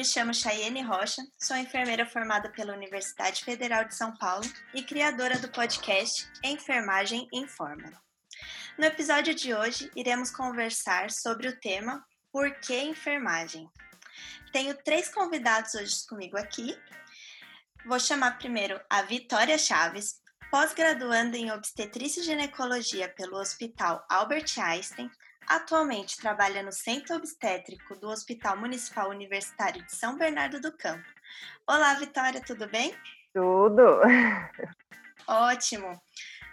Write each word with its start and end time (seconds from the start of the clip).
me 0.00 0.04
chamo 0.04 0.32
Chayene 0.32 0.80
Rocha, 0.80 1.20
sou 1.38 1.54
enfermeira 1.58 2.06
formada 2.06 2.48
pela 2.48 2.72
Universidade 2.72 3.44
Federal 3.44 3.84
de 3.84 3.94
São 3.94 4.16
Paulo 4.16 4.50
e 4.72 4.82
criadora 4.82 5.38
do 5.38 5.50
podcast 5.50 6.26
Enfermagem 6.42 7.28
Informa. 7.30 7.92
No 8.78 8.86
episódio 8.86 9.34
de 9.34 9.52
hoje, 9.52 9.90
iremos 9.94 10.30
conversar 10.30 11.10
sobre 11.10 11.48
o 11.48 11.60
tema 11.60 12.02
Por 12.32 12.50
que 12.60 12.80
enfermagem? 12.80 13.68
Tenho 14.54 14.74
três 14.74 15.10
convidados 15.10 15.74
hoje 15.74 16.06
comigo 16.08 16.38
aqui. 16.38 16.74
Vou 17.84 18.00
chamar 18.00 18.38
primeiro 18.38 18.80
a 18.88 19.02
Vitória 19.02 19.58
Chaves, 19.58 20.14
pós-graduanda 20.50 21.36
em 21.36 21.52
obstetrícia 21.52 22.22
e 22.22 22.24
ginecologia 22.24 23.06
pelo 23.06 23.36
Hospital 23.36 24.02
Albert 24.08 24.58
Einstein, 24.58 25.10
Atualmente 25.50 26.16
trabalha 26.16 26.62
no 26.62 26.70
Centro 26.70 27.16
Obstétrico 27.16 27.96
do 27.96 28.08
Hospital 28.08 28.56
Municipal 28.56 29.10
Universitário 29.10 29.84
de 29.84 29.96
São 29.96 30.16
Bernardo 30.16 30.60
do 30.60 30.70
Campo. 30.70 31.04
Olá, 31.66 31.92
Vitória, 31.94 32.40
tudo 32.40 32.68
bem? 32.68 32.94
Tudo. 33.34 33.82
Ótimo. 35.26 36.00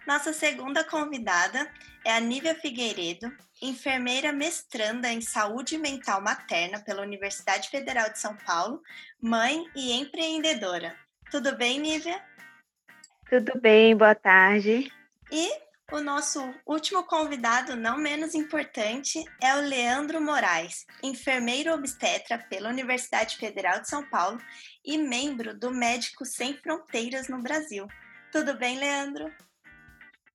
Nossa 0.07 0.33
segunda 0.33 0.83
convidada 0.83 1.71
é 2.03 2.11
a 2.11 2.19
Nívia 2.19 2.55
Figueiredo, 2.55 3.31
enfermeira 3.61 4.31
mestranda 4.31 5.09
em 5.09 5.21
saúde 5.21 5.77
mental 5.77 6.19
materna 6.19 6.79
pela 6.79 7.03
Universidade 7.03 7.69
Federal 7.69 8.09
de 8.09 8.17
São 8.17 8.35
Paulo, 8.35 8.81
mãe 9.21 9.63
e 9.75 9.93
empreendedora. 9.93 10.97
Tudo 11.29 11.55
bem, 11.55 11.79
Nívia? 11.79 12.19
Tudo 13.29 13.61
bem, 13.61 13.95
boa 13.95 14.15
tarde. 14.15 14.91
E 15.31 15.66
o 15.91 16.01
nosso 16.01 16.53
último 16.65 17.03
convidado, 17.03 17.75
não 17.75 17.97
menos 17.97 18.35
importante, 18.35 19.23
é 19.41 19.55
o 19.55 19.61
Leandro 19.61 20.19
Moraes, 20.19 20.85
enfermeiro 21.01 21.73
obstetra 21.73 22.37
pela 22.37 22.69
Universidade 22.69 23.37
Federal 23.37 23.79
de 23.79 23.87
São 23.87 24.03
Paulo 24.09 24.37
e 24.83 24.97
membro 24.97 25.57
do 25.57 25.71
Médicos 25.71 26.33
Sem 26.33 26.57
Fronteiras 26.57 27.29
no 27.29 27.41
Brasil. 27.41 27.87
Tudo 28.31 28.53
bem, 28.55 28.77
Leandro? 28.77 29.33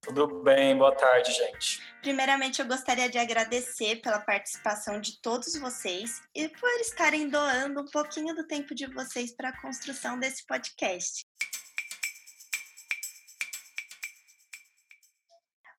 Tudo 0.00 0.42
bem, 0.42 0.76
boa 0.76 0.92
tarde, 0.96 1.30
gente. 1.30 1.80
Primeiramente, 2.00 2.60
eu 2.60 2.66
gostaria 2.66 3.08
de 3.08 3.18
agradecer 3.18 4.00
pela 4.02 4.18
participação 4.18 5.00
de 5.00 5.20
todos 5.20 5.54
vocês 5.54 6.20
e 6.34 6.48
por 6.48 6.80
estarem 6.80 7.28
doando 7.28 7.82
um 7.82 7.86
pouquinho 7.86 8.34
do 8.34 8.44
tempo 8.44 8.74
de 8.74 8.86
vocês 8.86 9.32
para 9.32 9.50
a 9.50 9.60
construção 9.60 10.18
desse 10.18 10.44
podcast. 10.44 11.24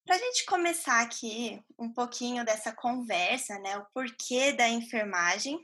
Para 0.05 0.17
a 0.17 0.19
gente 0.19 0.45
começar 0.45 1.01
aqui 1.01 1.63
um 1.79 1.91
pouquinho 1.91 2.43
dessa 2.43 2.73
conversa, 2.73 3.57
né, 3.59 3.77
o 3.77 3.85
porquê 3.93 4.51
da 4.51 4.67
enfermagem, 4.67 5.57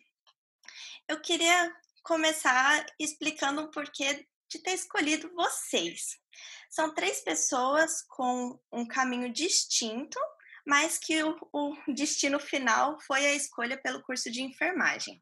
eu 1.09 1.19
queria 1.19 1.75
começar 2.03 2.85
explicando 2.97 3.63
o 3.63 3.71
porquê 3.71 4.25
de 4.49 4.59
ter 4.59 4.71
escolhido 4.71 5.29
vocês. 5.33 6.17
São 6.69 6.93
três 6.93 7.19
pessoas 7.19 8.01
com 8.07 8.57
um 8.71 8.87
caminho 8.87 9.31
distinto, 9.31 10.17
mas 10.65 10.97
que 10.97 11.21
o, 11.21 11.37
o 11.51 11.75
destino 11.93 12.39
final 12.39 12.97
foi 13.01 13.25
a 13.25 13.35
escolha 13.35 13.77
pelo 13.77 14.01
curso 14.03 14.31
de 14.31 14.41
enfermagem. 14.41 15.21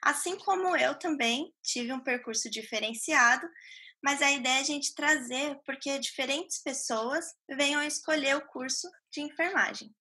Assim 0.00 0.38
como 0.38 0.74
eu 0.74 0.98
também 0.98 1.52
tive 1.62 1.92
um 1.92 2.00
percurso 2.00 2.48
diferenciado, 2.48 3.46
mas 4.02 4.22
a 4.22 4.30
ideia 4.30 4.58
é 4.58 4.60
a 4.60 4.64
gente 4.64 4.94
trazer 4.94 5.58
porque 5.64 5.98
diferentes 5.98 6.62
pessoas 6.62 7.24
venham 7.48 7.82
escolher 7.82 8.36
o 8.36 8.46
curso 8.46 8.88
de 9.12 9.20
enfermagem. 9.20 9.94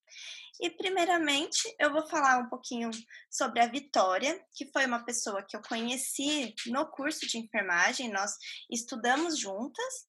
E, 0.59 0.71
primeiramente, 0.71 1.61
eu 1.79 1.91
vou 1.91 2.07
falar 2.07 2.39
um 2.39 2.49
pouquinho 2.49 2.89
sobre 3.29 3.59
a 3.59 3.67
Vitória, 3.67 4.43
que 4.55 4.71
foi 4.71 4.85
uma 4.85 5.05
pessoa 5.05 5.43
que 5.43 5.55
eu 5.55 5.61
conheci 5.61 6.53
no 6.67 6.89
curso 6.89 7.27
de 7.27 7.37
enfermagem, 7.37 8.11
nós 8.11 8.31
estudamos 8.71 9.37
juntas, 9.37 10.07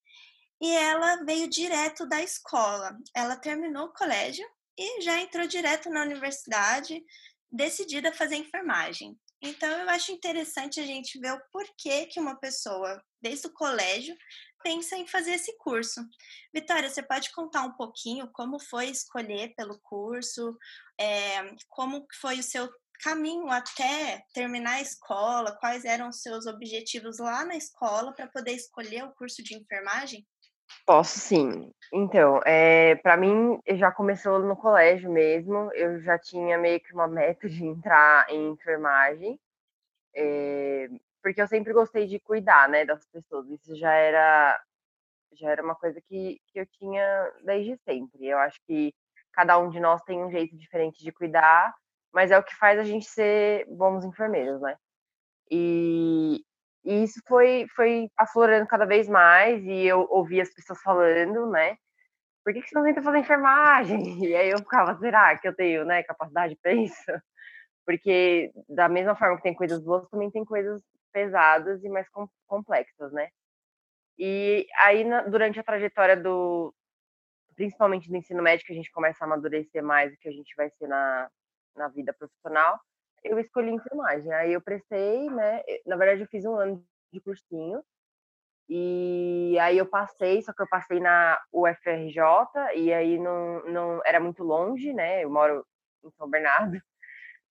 e 0.60 0.70
ela 0.70 1.22
veio 1.24 1.48
direto 1.48 2.06
da 2.06 2.22
escola. 2.22 2.96
Ela 3.14 3.36
terminou 3.36 3.86
o 3.86 3.92
colégio 3.92 4.46
e 4.76 5.02
já 5.02 5.20
entrou 5.20 5.46
direto 5.46 5.90
na 5.90 6.02
universidade, 6.02 7.04
decidida 7.50 8.08
a 8.08 8.14
fazer 8.14 8.36
enfermagem. 8.36 9.18
Então, 9.40 9.68
eu 9.68 9.88
acho 9.90 10.10
interessante 10.10 10.80
a 10.80 10.86
gente 10.86 11.18
ver 11.18 11.32
o 11.32 11.42
porquê 11.52 12.06
que 12.06 12.18
uma 12.18 12.36
pessoa, 12.36 13.02
desde 13.20 13.46
o 13.46 13.52
colégio, 13.52 14.16
pensa 14.62 14.96
em 14.96 15.06
fazer 15.06 15.32
esse 15.32 15.56
curso. 15.58 16.00
Vitória, 16.52 16.90
você 16.90 17.02
pode 17.02 17.30
contar 17.32 17.62
um 17.62 17.72
pouquinho 17.74 18.28
como 18.32 18.58
foi 18.58 18.86
escolher 18.86 19.54
pelo 19.54 19.78
curso, 19.80 20.56
é, 20.98 21.54
como 21.68 22.04
foi 22.20 22.40
o 22.40 22.42
seu 22.42 22.68
caminho 23.00 23.48
até 23.48 24.24
terminar 24.34 24.74
a 24.74 24.80
escola, 24.80 25.56
quais 25.60 25.84
eram 25.84 26.08
os 26.08 26.20
seus 26.20 26.46
objetivos 26.46 27.18
lá 27.18 27.44
na 27.44 27.56
escola 27.56 28.12
para 28.12 28.26
poder 28.26 28.52
escolher 28.52 29.04
o 29.04 29.14
curso 29.14 29.42
de 29.42 29.54
enfermagem? 29.54 30.26
Posso 30.86 31.18
sim. 31.18 31.70
Então, 31.92 32.40
é, 32.44 32.96
para 32.96 33.16
mim, 33.16 33.58
já 33.76 33.90
começou 33.90 34.38
no 34.38 34.56
colégio 34.56 35.10
mesmo. 35.10 35.70
Eu 35.74 36.00
já 36.00 36.18
tinha 36.18 36.58
meio 36.58 36.80
que 36.80 36.92
uma 36.92 37.06
meta 37.08 37.48
de 37.48 37.64
entrar 37.64 38.28
em 38.30 38.50
enfermagem, 38.50 39.38
é, 40.14 40.88
porque 41.22 41.40
eu 41.42 41.48
sempre 41.48 41.72
gostei 41.72 42.06
de 42.06 42.20
cuidar, 42.20 42.68
né, 42.68 42.84
das 42.84 43.06
pessoas. 43.06 43.48
Isso 43.50 43.74
já 43.76 43.92
era 43.92 44.60
já 45.34 45.50
era 45.50 45.62
uma 45.62 45.74
coisa 45.74 46.00
que, 46.08 46.40
que 46.48 46.60
eu 46.60 46.66
tinha 46.66 47.32
desde 47.44 47.76
sempre. 47.84 48.26
Eu 48.26 48.38
acho 48.38 48.58
que 48.66 48.94
cada 49.32 49.58
um 49.58 49.70
de 49.70 49.80
nós 49.80 50.02
tem 50.02 50.22
um 50.22 50.30
jeito 50.30 50.56
diferente 50.56 51.02
de 51.02 51.12
cuidar, 51.12 51.74
mas 52.12 52.30
é 52.30 52.38
o 52.38 52.42
que 52.42 52.54
faz 52.56 52.78
a 52.78 52.84
gente 52.84 53.06
ser 53.06 53.66
bons 53.68 54.04
enfermeiros, 54.04 54.60
né? 54.60 54.76
E, 55.50 56.44
e 56.88 57.02
isso 57.04 57.20
foi, 57.28 57.66
foi 57.76 58.10
aflorando 58.16 58.66
cada 58.66 58.86
vez 58.86 59.06
mais, 59.10 59.62
e 59.62 59.86
eu 59.86 60.06
ouvia 60.10 60.42
as 60.42 60.54
pessoas 60.54 60.80
falando, 60.80 61.50
né? 61.50 61.76
Por 62.42 62.54
que, 62.54 62.62
que 62.62 62.68
você 62.70 62.74
não 62.74 62.84
tenta 62.84 63.02
fazer 63.02 63.18
enfermagem? 63.18 63.98
E 64.26 64.34
aí 64.34 64.48
eu 64.48 64.58
ficava, 64.58 64.98
será 64.98 65.36
que 65.36 65.46
eu 65.46 65.54
tenho 65.54 65.84
né, 65.84 66.02
capacidade 66.02 66.56
para 66.56 66.72
isso? 66.72 66.96
Porque 67.84 68.50
da 68.66 68.88
mesma 68.88 69.14
forma 69.14 69.36
que 69.36 69.42
tem 69.42 69.54
coisas 69.54 69.84
boas, 69.84 70.08
também 70.08 70.30
tem 70.30 70.46
coisas 70.46 70.82
pesadas 71.12 71.84
e 71.84 71.90
mais 71.90 72.06
complexas, 72.46 73.12
né? 73.12 73.28
E 74.18 74.66
aí, 74.82 75.04
durante 75.30 75.60
a 75.60 75.64
trajetória 75.64 76.16
do, 76.16 76.74
principalmente 77.54 78.08
do 78.08 78.16
ensino 78.16 78.42
médico, 78.42 78.72
a 78.72 78.74
gente 78.74 78.90
começa 78.92 79.22
a 79.22 79.26
amadurecer 79.26 79.82
mais 79.82 80.14
o 80.14 80.16
que 80.16 80.28
a 80.28 80.32
gente 80.32 80.54
vai 80.56 80.70
ser 80.70 80.88
na, 80.88 81.30
na 81.76 81.88
vida 81.88 82.14
profissional 82.14 82.80
eu 83.24 83.38
escolhi 83.38 83.70
enfermagem. 83.70 84.32
Aí 84.32 84.52
eu 84.52 84.60
prestei, 84.60 85.28
né? 85.30 85.62
Na 85.86 85.96
verdade, 85.96 86.22
eu 86.22 86.28
fiz 86.28 86.44
um 86.44 86.56
ano 86.56 86.84
de 87.12 87.20
cursinho. 87.20 87.82
E 88.68 89.58
aí 89.60 89.78
eu 89.78 89.86
passei, 89.86 90.42
só 90.42 90.52
que 90.52 90.62
eu 90.62 90.68
passei 90.68 91.00
na 91.00 91.40
UFRJ, 91.52 92.20
e 92.76 92.92
aí 92.92 93.18
não, 93.18 93.64
não 93.64 94.00
era 94.04 94.20
muito 94.20 94.44
longe, 94.44 94.92
né? 94.92 95.24
Eu 95.24 95.30
moro 95.30 95.66
em 96.04 96.10
São 96.12 96.28
Bernardo, 96.28 96.78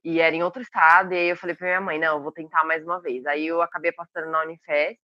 e 0.03 0.22
era 0.22 0.35
em 0.35 0.44
outro 0.44 0.61
estado, 0.61 1.13
e 1.13 1.17
aí 1.17 1.29
eu 1.29 1.35
falei 1.38 1.56
pra 1.56 1.67
minha 1.67 1.81
mãe, 1.81 2.00
não, 2.00 2.17
eu 2.17 2.23
vou 2.23 2.31
tentar 2.31 2.63
mais 2.66 2.83
uma 2.83 3.01
vez. 3.01 3.25
Aí 3.25 3.47
eu 3.47 3.61
acabei 3.61 3.91
passando 3.91 4.29
na 4.29 4.44
Unifesp, 4.44 5.01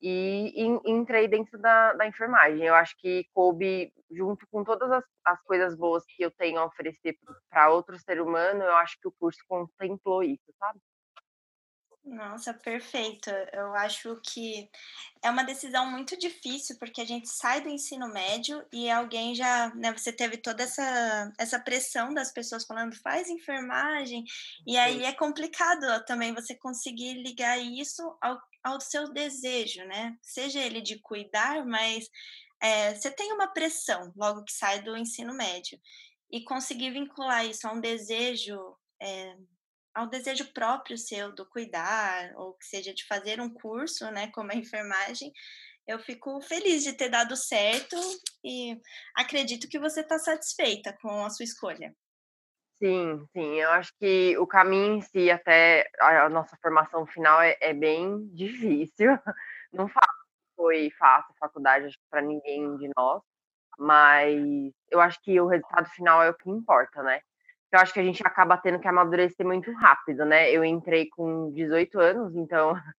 e, 0.00 0.52
e, 0.54 0.90
entrei 0.90 1.28
dentro 1.28 1.58
da, 1.58 1.92
da, 1.94 2.06
enfermagem. 2.06 2.64
Eu 2.64 2.74
acho 2.74 2.96
que 2.98 3.26
coube, 3.32 3.92
junto 4.10 4.46
com 4.48 4.62
todas 4.64 4.90
as, 4.90 5.04
as 5.24 5.42
coisas 5.42 5.76
boas 5.76 6.04
que 6.06 6.22
eu 6.22 6.30
tenho 6.30 6.58
a 6.58 6.66
oferecer 6.66 7.16
para 7.50 7.70
outro 7.70 7.98
ser 7.98 8.20
humano, 8.20 8.62
eu 8.62 8.76
acho 8.76 8.98
que 9.00 9.08
o 9.08 9.12
curso 9.12 9.40
contemplou 9.48 10.22
isso, 10.22 10.52
sabe? 10.58 10.80
Nossa, 12.06 12.54
perfeito. 12.54 13.28
Eu 13.52 13.74
acho 13.74 14.20
que 14.22 14.70
é 15.20 15.28
uma 15.28 15.42
decisão 15.42 15.90
muito 15.90 16.16
difícil, 16.16 16.78
porque 16.78 17.00
a 17.00 17.04
gente 17.04 17.28
sai 17.28 17.60
do 17.60 17.68
ensino 17.68 18.06
médio 18.08 18.64
e 18.72 18.88
alguém 18.88 19.34
já, 19.34 19.74
né, 19.74 19.92
você 19.92 20.12
teve 20.12 20.36
toda 20.36 20.62
essa, 20.62 21.32
essa 21.36 21.58
pressão 21.58 22.14
das 22.14 22.32
pessoas 22.32 22.64
falando, 22.64 22.94
faz 23.02 23.28
enfermagem, 23.28 24.24
e 24.64 24.76
aí 24.78 25.02
é 25.02 25.12
complicado 25.12 26.04
também 26.04 26.32
você 26.32 26.54
conseguir 26.54 27.14
ligar 27.14 27.58
isso 27.58 28.16
ao, 28.22 28.38
ao 28.62 28.80
seu 28.80 29.12
desejo, 29.12 29.84
né? 29.86 30.16
Seja 30.22 30.60
ele 30.60 30.80
de 30.80 31.00
cuidar, 31.00 31.66
mas 31.66 32.08
é, 32.62 32.94
você 32.94 33.10
tem 33.10 33.32
uma 33.32 33.48
pressão 33.48 34.12
logo 34.16 34.44
que 34.44 34.52
sai 34.52 34.80
do 34.80 34.96
ensino 34.96 35.34
médio. 35.34 35.76
E 36.30 36.44
conseguir 36.44 36.90
vincular 36.90 37.44
isso 37.44 37.66
a 37.66 37.72
um 37.72 37.80
desejo, 37.80 38.76
é, 39.00 39.36
ao 39.96 40.06
desejo 40.06 40.52
próprio 40.52 40.98
seu 40.98 41.34
do 41.34 41.46
cuidar, 41.46 42.30
ou 42.36 42.52
que 42.52 42.66
seja 42.66 42.92
de 42.92 43.06
fazer 43.06 43.40
um 43.40 43.48
curso, 43.48 44.04
né, 44.10 44.30
como 44.30 44.52
a 44.52 44.54
enfermagem, 44.54 45.32
eu 45.86 45.98
fico 45.98 46.38
feliz 46.42 46.84
de 46.84 46.92
ter 46.92 47.08
dado 47.08 47.34
certo 47.34 47.96
e 48.44 48.78
acredito 49.16 49.68
que 49.68 49.78
você 49.78 50.00
está 50.00 50.18
satisfeita 50.18 50.94
com 51.00 51.24
a 51.24 51.30
sua 51.30 51.44
escolha. 51.44 51.94
Sim, 52.82 53.26
sim. 53.32 53.54
Eu 53.54 53.70
acho 53.70 53.90
que 53.98 54.36
o 54.36 54.46
caminho 54.46 54.96
em 54.96 55.00
si 55.00 55.30
até 55.30 55.88
a 55.98 56.28
nossa 56.28 56.58
formação 56.60 57.06
final 57.06 57.40
é, 57.40 57.56
é 57.58 57.72
bem 57.72 58.28
difícil. 58.34 59.12
Não 59.72 59.88
foi 60.54 60.90
fácil 60.98 61.34
a 61.36 61.46
faculdade, 61.46 61.98
para 62.10 62.20
ninguém 62.20 62.76
de 62.76 62.90
nós, 62.94 63.22
mas 63.78 64.74
eu 64.90 65.00
acho 65.00 65.18
que 65.22 65.40
o 65.40 65.46
resultado 65.46 65.88
final 65.90 66.22
é 66.22 66.28
o 66.28 66.34
que 66.34 66.50
importa, 66.50 67.02
né? 67.02 67.22
Eu 67.72 67.78
acho 67.80 67.92
que 67.92 68.00
a 68.00 68.04
gente 68.04 68.26
acaba 68.26 68.56
tendo 68.56 68.80
que 68.80 68.88
amadurecer 68.88 69.44
muito 69.44 69.72
rápido, 69.72 70.24
né? 70.24 70.50
Eu 70.50 70.64
entrei 70.64 71.08
com 71.08 71.50
18 71.52 71.98
anos, 72.00 72.36
então 72.36 72.74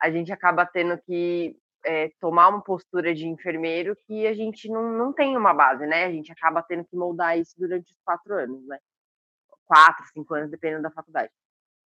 a 0.00 0.10
gente 0.10 0.32
acaba 0.32 0.66
tendo 0.66 0.98
que 1.02 1.56
é, 1.84 2.10
tomar 2.20 2.48
uma 2.48 2.62
postura 2.62 3.14
de 3.14 3.26
enfermeiro 3.26 3.96
que 4.06 4.26
a 4.26 4.34
gente 4.34 4.68
não, 4.68 4.90
não 4.92 5.12
tem 5.12 5.36
uma 5.36 5.54
base, 5.54 5.86
né? 5.86 6.04
A 6.04 6.10
gente 6.10 6.32
acaba 6.32 6.62
tendo 6.62 6.84
que 6.84 6.96
moldar 6.96 7.38
isso 7.38 7.54
durante 7.58 7.92
os 7.92 7.98
quatro 8.04 8.34
anos, 8.34 8.66
né? 8.66 8.78
Quatro, 9.66 10.04
cinco 10.12 10.34
anos, 10.34 10.50
dependendo 10.50 10.82
da 10.82 10.90
faculdade. 10.90 11.30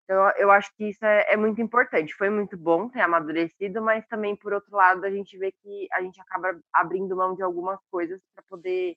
Então, 0.05 0.31
eu 0.39 0.51
acho 0.51 0.75
que 0.75 0.89
isso 0.89 1.05
é, 1.05 1.27
é, 1.33 1.37
muito 1.37 1.61
importante. 1.61 2.15
Foi 2.15 2.31
muito 2.31 2.57
bom 2.57 2.89
ter 2.89 3.01
amadurecido, 3.01 3.83
mas 3.83 4.07
também, 4.07 4.35
por 4.35 4.55
outro 4.55 4.75
lado, 4.75 5.05
a 5.05 5.11
gente 5.11 5.37
vê 5.37 5.53
que 5.53 5.87
a 5.93 6.01
gente 6.01 6.19
acaba 6.21 6.59
abrindo 6.73 7.15
mão 7.15 7.35
de 7.35 7.43
algumas 7.43 7.79
coisas 7.91 8.19
para 8.35 8.43
poder 8.49 8.97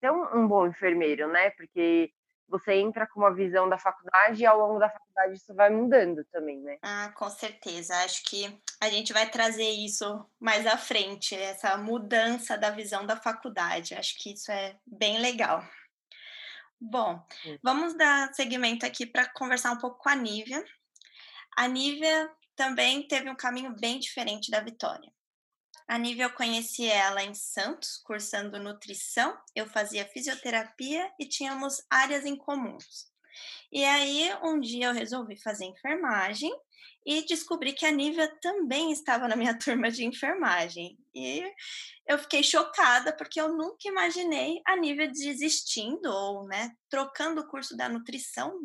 ser 0.00 0.10
um, 0.10 0.38
um, 0.38 0.48
bom 0.48 0.66
enfermeiro, 0.66 1.28
né? 1.28 1.50
Porque 1.50 2.10
você 2.48 2.74
entra 2.74 3.06
com 3.06 3.20
uma 3.20 3.34
visão 3.34 3.68
da 3.68 3.78
faculdade 3.78 4.42
e 4.42 4.46
ao 4.46 4.58
longo 4.58 4.78
da 4.78 4.88
faculdade 4.88 5.34
isso 5.34 5.54
vai 5.54 5.70
mudando 5.70 6.24
também, 6.32 6.60
né? 6.60 6.78
Ah, 6.82 7.12
com 7.16 7.28
certeza. 7.30 7.94
Acho 8.04 8.22
que 8.24 8.60
a 8.80 8.88
gente 8.88 9.12
vai 9.12 9.28
trazer 9.28 9.68
isso 9.68 10.24
mais 10.38 10.66
à 10.66 10.76
frente, 10.76 11.34
essa 11.34 11.76
mudança 11.76 12.56
da 12.56 12.70
visão 12.70 13.06
da 13.06 13.16
faculdade. 13.16 13.94
Acho 13.94 14.16
que 14.18 14.32
isso 14.32 14.50
é 14.50 14.76
bem 14.86 15.20
legal. 15.20 15.64
Bom, 16.80 17.24
vamos 17.62 17.96
dar 17.96 18.32
seguimento 18.34 18.84
aqui 18.84 19.06
para 19.06 19.26
conversar 19.32 19.72
um 19.72 19.78
pouco 19.78 19.98
com 19.98 20.08
a 20.08 20.14
Nívia. 20.14 20.62
A 21.56 21.66
Nívia 21.66 22.30
também 22.54 23.06
teve 23.06 23.30
um 23.30 23.36
caminho 23.36 23.74
bem 23.80 23.98
diferente 23.98 24.50
da 24.50 24.60
Vitória. 24.60 25.10
A 25.86 25.98
Nívia, 25.98 26.24
eu 26.24 26.32
conheci 26.32 26.86
ela 26.86 27.22
em 27.22 27.34
Santos, 27.34 27.98
cursando 28.04 28.58
nutrição. 28.58 29.36
Eu 29.54 29.66
fazia 29.66 30.06
fisioterapia 30.06 31.12
e 31.18 31.26
tínhamos 31.26 31.84
áreas 31.90 32.24
em 32.24 32.36
comuns. 32.36 33.12
E 33.70 33.84
aí, 33.84 34.30
um 34.42 34.58
dia 34.58 34.86
eu 34.86 34.94
resolvi 34.94 35.36
fazer 35.36 35.66
enfermagem 35.66 36.50
e 37.04 37.22
descobri 37.26 37.74
que 37.74 37.84
a 37.84 37.90
Nívia 37.90 38.34
também 38.40 38.90
estava 38.90 39.28
na 39.28 39.36
minha 39.36 39.56
turma 39.58 39.90
de 39.90 40.04
enfermagem. 40.04 40.98
E 41.14 41.44
eu 42.06 42.18
fiquei 42.18 42.42
chocada 42.42 43.14
porque 43.14 43.40
eu 43.40 43.54
nunca 43.54 43.86
imaginei 43.86 44.62
a 44.66 44.76
Nívia 44.76 45.08
desistindo 45.08 46.06
ou, 46.06 46.46
né, 46.46 46.72
trocando 46.88 47.42
o 47.42 47.46
curso 47.46 47.76
da 47.76 47.88
nutrição. 47.88 48.58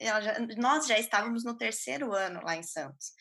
Já, 0.00 0.38
nós 0.56 0.86
já 0.86 0.98
estávamos 0.98 1.44
no 1.44 1.56
terceiro 1.56 2.14
ano 2.14 2.40
lá 2.42 2.56
em 2.56 2.62
Santos. 2.62 3.12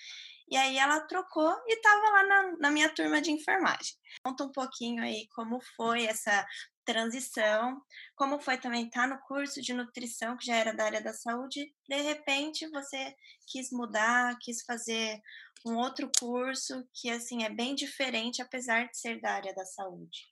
E 0.50 0.58
aí 0.58 0.78
ela 0.78 1.00
trocou 1.02 1.52
e 1.68 1.76
estava 1.76 2.10
lá 2.10 2.24
na, 2.24 2.58
na 2.60 2.72
minha 2.72 2.90
turma 2.90 3.22
de 3.22 3.32
enfermagem. 3.32 3.94
Conta 4.24 4.44
um 4.44 4.52
pouquinho 4.52 5.04
aí 5.04 5.28
como 5.34 5.60
foi 5.76 6.06
essa 6.06 6.46
transição, 6.86 7.82
como 8.16 8.40
foi 8.40 8.58
também 8.58 8.86
estar 8.86 9.08
tá 9.08 9.08
no 9.08 9.22
curso 9.22 9.62
de 9.62 9.74
nutrição, 9.74 10.38
que 10.38 10.46
já 10.46 10.56
era 10.56 10.74
da 10.74 10.86
área 10.86 11.02
da 11.02 11.14
saúde, 11.14 11.74
de 11.88 12.02
repente 12.02 12.70
você 12.70 13.16
quis 13.48 13.72
mudar, 13.72 14.38
quis 14.42 14.64
fazer 14.64 15.20
um 15.66 15.78
outro 15.78 16.12
curso 16.20 16.86
que 16.94 17.10
assim 17.10 17.44
é 17.44 17.50
bem 17.50 17.74
diferente, 17.74 18.42
apesar 18.42 18.88
de 18.88 18.98
ser 18.98 19.20
da 19.22 19.32
área 19.32 19.54
da 19.54 19.66
saúde. 19.66 20.28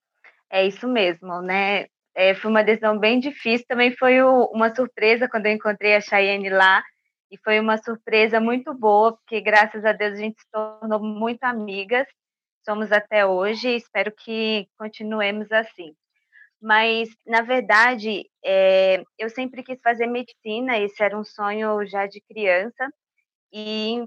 É 0.50 0.68
isso 0.68 0.88
mesmo, 0.88 1.42
né? 1.42 1.88
É, 2.14 2.36
foi 2.36 2.52
uma 2.52 2.64
decisão 2.64 3.00
bem 3.00 3.22
difícil, 3.22 3.66
também 3.68 3.96
foi 3.96 4.22
o, 4.22 4.46
uma 4.54 4.76
surpresa 4.76 5.30
quando 5.30 5.46
eu 5.46 5.54
encontrei 5.54 5.96
a 5.96 6.02
Cheyenne 6.02 6.50
lá, 6.50 6.84
e 7.32 7.38
foi 7.44 7.60
uma 7.60 7.78
surpresa 7.78 8.40
muito 8.40 8.74
boa, 8.74 9.14
porque 9.14 9.40
graças 9.42 9.86
a 9.86 9.94
Deus 9.94 10.14
a 10.14 10.22
gente 10.22 10.42
se 10.42 10.48
tornou 10.52 11.00
muito 11.00 11.44
amigas, 11.44 12.06
somos 12.66 12.92
até 12.92 13.26
hoje, 13.26 13.70
e 13.70 13.78
espero 13.78 14.12
que 14.12 14.68
continuemos 14.78 15.52
assim. 15.52 15.96
Mas, 16.62 17.10
na 17.26 17.42
verdade, 17.42 18.30
é, 18.46 19.04
eu 19.18 19.30
sempre 19.30 19.64
quis 19.64 19.80
fazer 19.82 20.08
medicina, 20.08 20.78
esse 20.78 21.02
era 21.04 21.18
um 21.18 21.24
sonho 21.24 21.86
já 21.88 22.06
de 22.06 22.22
criança, 22.22 22.88
e 23.54 24.06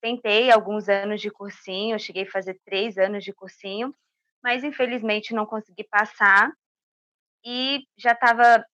tentei 0.00 0.50
alguns 0.50 0.88
anos 0.88 1.20
de 1.20 1.30
cursinho, 1.30 1.98
cheguei 1.98 2.24
a 2.24 2.30
fazer 2.30 2.58
três 2.64 2.98
anos 2.98 3.24
de 3.24 3.32
cursinho, 3.32 3.94
mas 4.42 4.64
infelizmente 4.64 5.34
não 5.34 5.46
consegui 5.46 5.84
passar 5.84 6.52
e 7.44 7.82
já 7.96 8.12
estava 8.12 8.64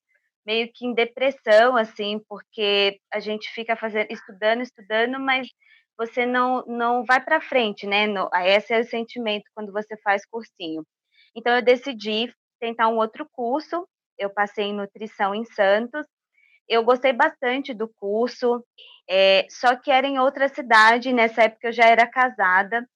meio 0.47 0.71
que 0.73 0.87
em 0.87 0.95
depressão, 0.95 1.77
assim, 1.77 2.21
porque 2.29 2.99
a 3.13 3.21
gente 3.21 3.51
fica 3.53 3.77
fazendo, 3.77 4.11
estudando, 4.11 4.63
estudando, 4.63 5.19
mas 5.21 5.49
você 5.97 6.27
não, 6.27 6.65
não 6.67 7.05
vai 7.05 7.23
para 7.23 7.41
frente, 7.41 7.87
né? 7.87 8.07
No, 8.07 8.29
esse 8.45 8.75
é 8.75 8.81
o 8.81 8.85
sentimento 8.85 9.45
quando 9.55 9.73
você 9.73 9.97
faz 10.03 10.27
cursinho. 10.27 10.85
Então, 11.37 11.55
eu 11.55 11.63
decidi 11.63 12.33
tentar 12.61 12.89
um 12.89 12.97
outro 12.97 13.27
curso. 13.33 13.87
Eu 14.19 14.31
passei 14.31 14.67
em 14.67 14.75
nutrição 14.75 15.35
em 15.35 15.45
Santos. 15.45 16.07
Eu 16.69 16.83
gostei 16.85 17.13
bastante 17.13 17.75
do 17.75 17.89
curso, 17.89 18.65
é, 19.09 19.47
só 19.51 19.77
que 19.77 19.91
era 19.91 20.07
em 20.07 20.19
outra 20.19 20.49
cidade. 20.49 21.13
Nessa 21.13 21.45
época, 21.45 21.69
eu 21.69 21.73
já 21.73 21.85
era 21.87 22.07
casada 22.07 22.87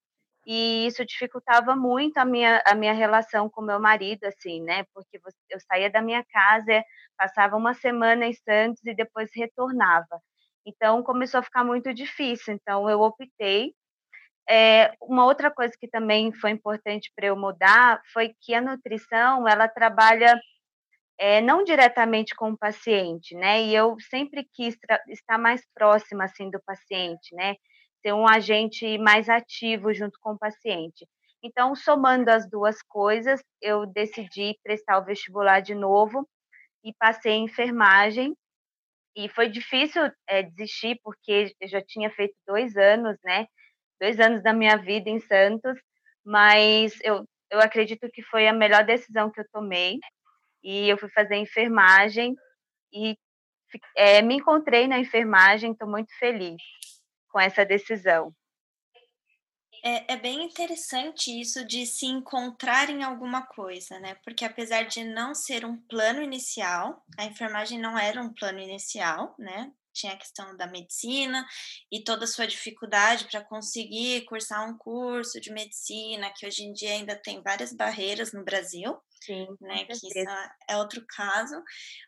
e 0.50 0.86
isso 0.86 1.04
dificultava 1.04 1.76
muito 1.76 2.16
a 2.16 2.24
minha, 2.24 2.62
a 2.66 2.74
minha 2.74 2.94
relação 2.94 3.50
com 3.50 3.60
meu 3.60 3.78
marido, 3.78 4.24
assim, 4.24 4.62
né? 4.62 4.84
Porque 4.94 5.20
eu 5.50 5.60
saía 5.60 5.90
da 5.90 6.00
minha 6.00 6.24
casa, 6.24 6.82
passava 7.18 7.54
uma 7.54 7.74
semana 7.74 8.24
em 8.26 8.32
Santos 8.32 8.82
e 8.86 8.94
depois 8.94 9.28
retornava. 9.34 10.22
Então 10.66 11.02
começou 11.02 11.40
a 11.40 11.42
ficar 11.42 11.64
muito 11.64 11.92
difícil. 11.92 12.54
Então 12.54 12.88
eu 12.88 13.02
optei. 13.02 13.74
É, 14.48 14.94
uma 15.02 15.26
outra 15.26 15.50
coisa 15.50 15.74
que 15.78 15.86
também 15.86 16.32
foi 16.32 16.50
importante 16.52 17.12
para 17.14 17.26
eu 17.26 17.36
mudar 17.36 18.00
foi 18.14 18.34
que 18.40 18.54
a 18.54 18.62
nutrição 18.62 19.46
ela 19.46 19.68
trabalha 19.68 20.34
é, 21.18 21.42
não 21.42 21.62
diretamente 21.64 22.34
com 22.34 22.52
o 22.52 22.58
paciente, 22.58 23.34
né? 23.34 23.62
E 23.62 23.74
eu 23.74 23.96
sempre 24.10 24.48
quis 24.54 24.78
estar 25.10 25.36
mais 25.38 25.62
próxima 25.74 26.24
assim 26.24 26.50
do 26.50 26.60
paciente, 26.64 27.34
né? 27.34 27.56
Ser 28.02 28.12
um 28.12 28.26
agente 28.26 28.98
mais 28.98 29.28
ativo 29.28 29.92
junto 29.92 30.18
com 30.20 30.32
o 30.32 30.38
paciente. 30.38 31.06
Então, 31.42 31.74
somando 31.74 32.30
as 32.30 32.48
duas 32.48 32.82
coisas, 32.82 33.40
eu 33.62 33.86
decidi 33.86 34.58
prestar 34.62 34.98
o 34.98 35.04
vestibular 35.04 35.60
de 35.60 35.74
novo 35.74 36.28
e 36.84 36.92
passei 36.94 37.32
em 37.32 37.44
enfermagem. 37.44 38.36
E 39.16 39.28
foi 39.28 39.48
difícil 39.48 40.02
é, 40.28 40.42
desistir, 40.42 40.98
porque 41.02 41.54
eu 41.60 41.68
já 41.68 41.82
tinha 41.82 42.10
feito 42.10 42.34
dois 42.46 42.76
anos, 42.76 43.16
né? 43.24 43.46
Dois 44.00 44.18
anos 44.20 44.42
da 44.42 44.52
minha 44.52 44.76
vida 44.76 45.10
em 45.10 45.20
Santos, 45.20 45.78
mas 46.24 46.98
eu, 47.02 47.24
eu 47.50 47.60
acredito 47.60 48.08
que 48.12 48.22
foi 48.22 48.46
a 48.46 48.52
melhor 48.52 48.84
decisão 48.84 49.30
que 49.30 49.40
eu 49.40 49.46
tomei. 49.52 49.98
E 50.62 50.88
eu 50.88 50.98
fui 50.98 51.08
fazer 51.10 51.36
enfermagem 51.36 52.34
e 52.92 53.16
é, 53.96 54.22
me 54.22 54.36
encontrei 54.36 54.88
na 54.88 54.98
enfermagem, 54.98 55.72
estou 55.72 55.88
muito 55.88 56.12
feliz 56.18 56.60
com 57.28 57.40
essa 57.40 57.64
decisão. 57.64 58.34
É, 59.84 60.14
é, 60.14 60.16
bem 60.16 60.44
interessante 60.44 61.30
isso 61.40 61.64
de 61.64 61.86
se 61.86 62.06
encontrar 62.06 62.90
em 62.90 63.04
alguma 63.04 63.46
coisa, 63.46 63.98
né? 64.00 64.16
Porque 64.24 64.44
apesar 64.44 64.84
de 64.84 65.04
não 65.04 65.34
ser 65.34 65.64
um 65.64 65.76
plano 65.76 66.20
inicial, 66.20 67.04
a 67.16 67.24
enfermagem 67.24 67.78
não 67.78 67.96
era 67.96 68.20
um 68.20 68.32
plano 68.32 68.58
inicial, 68.58 69.34
né? 69.38 69.72
Tinha 69.92 70.14
a 70.14 70.16
questão 70.16 70.56
da 70.56 70.66
medicina 70.66 71.46
e 71.90 72.02
toda 72.02 72.24
a 72.24 72.28
sua 72.28 72.46
dificuldade 72.46 73.26
para 73.30 73.44
conseguir 73.44 74.24
cursar 74.26 74.68
um 74.68 74.76
curso 74.76 75.40
de 75.40 75.52
medicina, 75.52 76.32
que 76.34 76.46
hoje 76.46 76.64
em 76.64 76.72
dia 76.72 76.92
ainda 76.92 77.16
tem 77.16 77.42
várias 77.42 77.72
barreiras 77.72 78.32
no 78.32 78.44
Brasil. 78.44 78.96
Sim, 79.22 79.46
né? 79.60 79.84
Que 79.84 79.92
isso 79.92 80.30
é 80.68 80.76
outro 80.76 81.04
caso. 81.08 81.54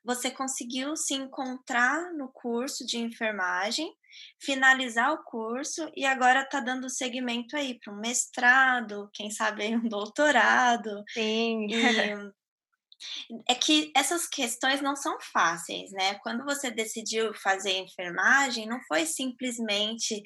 Você 0.05 0.31
conseguiu 0.31 0.97
se 0.97 1.14
encontrar 1.14 2.12
no 2.14 2.31
curso 2.33 2.87
de 2.87 2.99
enfermagem, 2.99 3.93
finalizar 4.40 5.12
o 5.12 5.25
curso 5.25 5.90
e 5.97 6.05
agora 6.05 6.43
está 6.43 6.61
dando 6.61 6.88
seguimento 6.88 7.57
aí 7.57 7.79
para 7.79 7.93
um 7.93 8.00
mestrado, 8.00 9.11
quem 9.12 9.31
sabe 9.31 9.75
um 9.75 9.83
doutorado. 9.88 11.02
Sim. 11.12 11.67
E, 11.69 12.33
é 13.49 13.54
que 13.54 13.90
essas 13.97 14.26
questões 14.26 14.80
não 14.80 14.97
são 14.97 15.19
fáceis, 15.33 15.90
né? 15.92 16.14
Quando 16.23 16.45
você 16.45 16.71
decidiu 16.71 17.33
fazer 17.35 17.73
enfermagem, 17.73 18.66
não 18.66 18.80
foi 18.88 19.07
simplesmente 19.07 20.23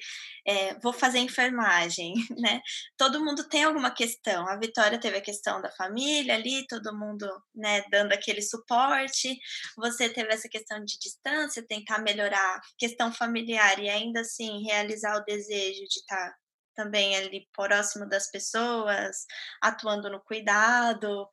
é, 0.47 0.77
vou 0.79 0.93
fazer 0.93 1.19
enfermagem, 1.19 2.13
né? 2.37 2.61
Todo 2.97 3.23
mundo 3.23 3.47
tem 3.47 3.63
alguma 3.63 3.91
questão. 3.91 4.47
A 4.47 4.57
Vitória 4.57 4.99
teve 4.99 5.17
a 5.17 5.21
questão 5.21 5.61
da 5.61 5.71
família 5.71 6.35
ali, 6.35 6.65
todo 6.67 6.97
mundo, 6.97 7.27
né, 7.53 7.83
dando 7.89 8.13
aquele 8.13 8.41
suporte. 8.41 9.37
Você 9.77 10.09
teve 10.09 10.33
essa 10.33 10.47
questão 10.49 10.83
de 10.83 10.97
distância, 10.99 11.65
tentar 11.67 11.99
melhorar 11.99 12.57
a 12.57 12.61
questão 12.77 13.11
familiar 13.11 13.79
e 13.79 13.89
ainda 13.89 14.21
assim 14.21 14.63
realizar 14.63 15.17
o 15.17 15.25
desejo 15.25 15.79
de 15.79 15.99
estar 15.99 16.29
tá 16.29 16.35
também 16.75 17.15
ali 17.15 17.47
próximo 17.55 18.07
das 18.07 18.29
pessoas, 18.29 19.25
atuando 19.61 20.09
no 20.09 20.21
cuidado. 20.21 21.27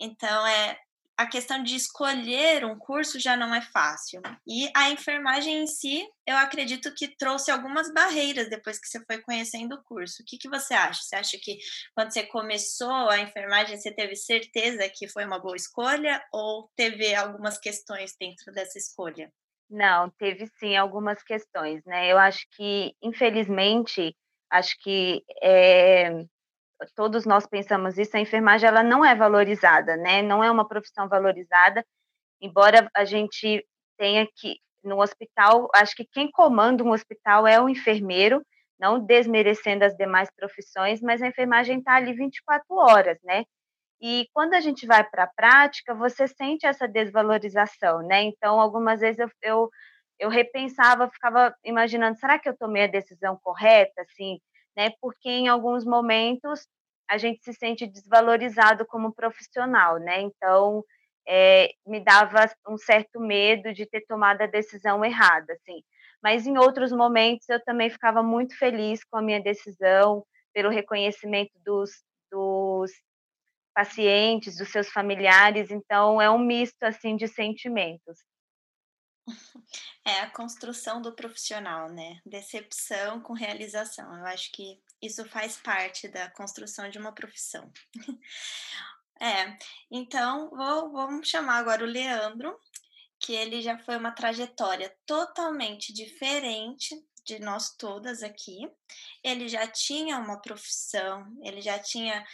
Então, 0.00 0.46
é, 0.46 0.78
a 1.16 1.26
questão 1.26 1.62
de 1.62 1.76
escolher 1.76 2.64
um 2.64 2.76
curso 2.76 3.20
já 3.20 3.36
não 3.36 3.54
é 3.54 3.62
fácil. 3.62 4.20
E 4.46 4.68
a 4.76 4.90
enfermagem 4.90 5.62
em 5.62 5.66
si, 5.66 6.06
eu 6.26 6.36
acredito 6.36 6.92
que 6.94 7.16
trouxe 7.16 7.50
algumas 7.50 7.92
barreiras 7.92 8.50
depois 8.50 8.80
que 8.80 8.88
você 8.88 9.00
foi 9.04 9.22
conhecendo 9.22 9.76
o 9.76 9.82
curso. 9.84 10.22
O 10.22 10.24
que, 10.26 10.36
que 10.38 10.48
você 10.48 10.74
acha? 10.74 11.02
Você 11.02 11.16
acha 11.16 11.38
que 11.40 11.58
quando 11.94 12.12
você 12.12 12.24
começou 12.24 13.10
a 13.10 13.20
enfermagem, 13.20 13.76
você 13.76 13.92
teve 13.92 14.16
certeza 14.16 14.90
que 14.92 15.08
foi 15.08 15.24
uma 15.24 15.38
boa 15.38 15.56
escolha 15.56 16.22
ou 16.32 16.68
teve 16.76 17.14
algumas 17.14 17.58
questões 17.58 18.16
dentro 18.18 18.52
dessa 18.52 18.78
escolha? 18.78 19.32
Não, 19.70 20.10
teve 20.10 20.46
sim 20.58 20.76
algumas 20.76 21.22
questões, 21.22 21.82
né? 21.84 22.10
Eu 22.10 22.18
acho 22.18 22.46
que, 22.50 22.94
infelizmente, 23.02 24.16
acho 24.50 24.76
que 24.80 25.24
é, 25.42 26.10
todos 26.94 27.24
nós 27.24 27.46
pensamos 27.46 27.98
isso, 27.98 28.16
a 28.16 28.20
enfermagem 28.20 28.68
ela 28.68 28.82
não 28.82 29.04
é 29.04 29.14
valorizada, 29.14 29.96
né? 29.96 30.22
Não 30.22 30.42
é 30.42 30.50
uma 30.50 30.66
profissão 30.66 31.08
valorizada, 31.08 31.84
embora 32.40 32.88
a 32.94 33.04
gente 33.04 33.64
tenha 33.96 34.26
que 34.36 34.58
no 34.82 35.00
hospital, 35.00 35.68
acho 35.74 35.96
que 35.96 36.04
quem 36.04 36.30
comanda 36.30 36.84
um 36.84 36.92
hospital 36.92 37.46
é 37.46 37.60
o 37.60 37.68
enfermeiro, 37.68 38.44
não 38.78 39.00
desmerecendo 39.00 39.84
as 39.84 39.96
demais 39.96 40.28
profissões, 40.36 41.00
mas 41.00 41.22
a 41.22 41.26
enfermagem 41.28 41.78
está 41.78 41.94
ali 41.94 42.12
24 42.12 42.64
horas, 42.76 43.18
né? 43.22 43.44
E 44.00 44.28
quando 44.34 44.54
a 44.54 44.60
gente 44.60 44.86
vai 44.86 45.02
para 45.02 45.24
a 45.24 45.30
prática, 45.34 45.94
você 45.94 46.28
sente 46.28 46.66
essa 46.66 46.86
desvalorização, 46.86 48.02
né? 48.02 48.22
Então, 48.22 48.60
algumas 48.60 49.00
vezes 49.00 49.18
eu, 49.18 49.30
eu, 49.42 49.70
eu 50.18 50.28
repensava, 50.28 51.10
ficava 51.10 51.54
imaginando, 51.64 52.18
será 52.18 52.38
que 52.38 52.48
eu 52.48 52.56
tomei 52.56 52.84
a 52.84 52.88
decisão 52.88 53.38
correta, 53.42 54.02
assim, 54.02 54.38
né? 54.76 54.90
Porque 55.00 55.28
em 55.28 55.48
alguns 55.48 55.84
momentos 55.84 56.66
a 57.08 57.18
gente 57.18 57.42
se 57.44 57.52
sente 57.52 57.86
desvalorizado 57.86 58.86
como 58.86 59.14
profissional, 59.14 59.98
né? 59.98 60.20
Então, 60.22 60.84
é, 61.26 61.70
me 61.86 62.00
dava 62.00 62.44
um 62.68 62.76
certo 62.78 63.20
medo 63.20 63.72
de 63.72 63.86
ter 63.86 64.02
tomado 64.06 64.42
a 64.42 64.46
decisão 64.46 65.04
errada, 65.04 65.52
assim. 65.54 65.82
Mas 66.22 66.46
em 66.46 66.56
outros 66.58 66.92
momentos 66.92 67.48
eu 67.48 67.62
também 67.64 67.90
ficava 67.90 68.22
muito 68.22 68.56
feliz 68.58 69.04
com 69.04 69.18
a 69.18 69.22
minha 69.22 69.42
decisão, 69.42 70.24
pelo 70.54 70.70
reconhecimento 70.70 71.52
dos, 71.64 71.90
dos 72.30 72.90
pacientes, 73.74 74.56
dos 74.56 74.70
seus 74.70 74.88
familiares. 74.88 75.70
Então, 75.70 76.22
é 76.22 76.30
um 76.30 76.38
misto 76.38 76.82
assim 76.84 77.16
de 77.16 77.28
sentimentos. 77.28 78.18
É 80.04 80.20
a 80.20 80.30
construção 80.30 81.00
do 81.00 81.14
profissional, 81.14 81.88
né? 81.88 82.20
Decepção 82.26 83.20
com 83.20 83.32
realização. 83.32 84.14
Eu 84.18 84.26
acho 84.26 84.52
que 84.52 84.78
isso 85.00 85.24
faz 85.28 85.56
parte 85.56 86.08
da 86.08 86.30
construção 86.30 86.90
de 86.90 86.98
uma 86.98 87.12
profissão. 87.12 87.72
é, 89.20 89.56
então 89.90 90.50
vou, 90.50 90.92
vamos 90.92 91.28
chamar 91.28 91.56
agora 91.56 91.82
o 91.82 91.88
Leandro, 91.88 92.58
que 93.18 93.32
ele 93.32 93.62
já 93.62 93.78
foi 93.78 93.96
uma 93.96 94.12
trajetória 94.12 94.94
totalmente 95.06 95.92
diferente 95.92 96.94
de 97.24 97.38
nós 97.38 97.74
todas 97.74 98.22
aqui. 98.22 98.70
Ele 99.22 99.48
já 99.48 99.66
tinha 99.66 100.18
uma 100.18 100.40
profissão, 100.40 101.26
ele 101.42 101.62
já 101.62 101.78
tinha 101.78 102.24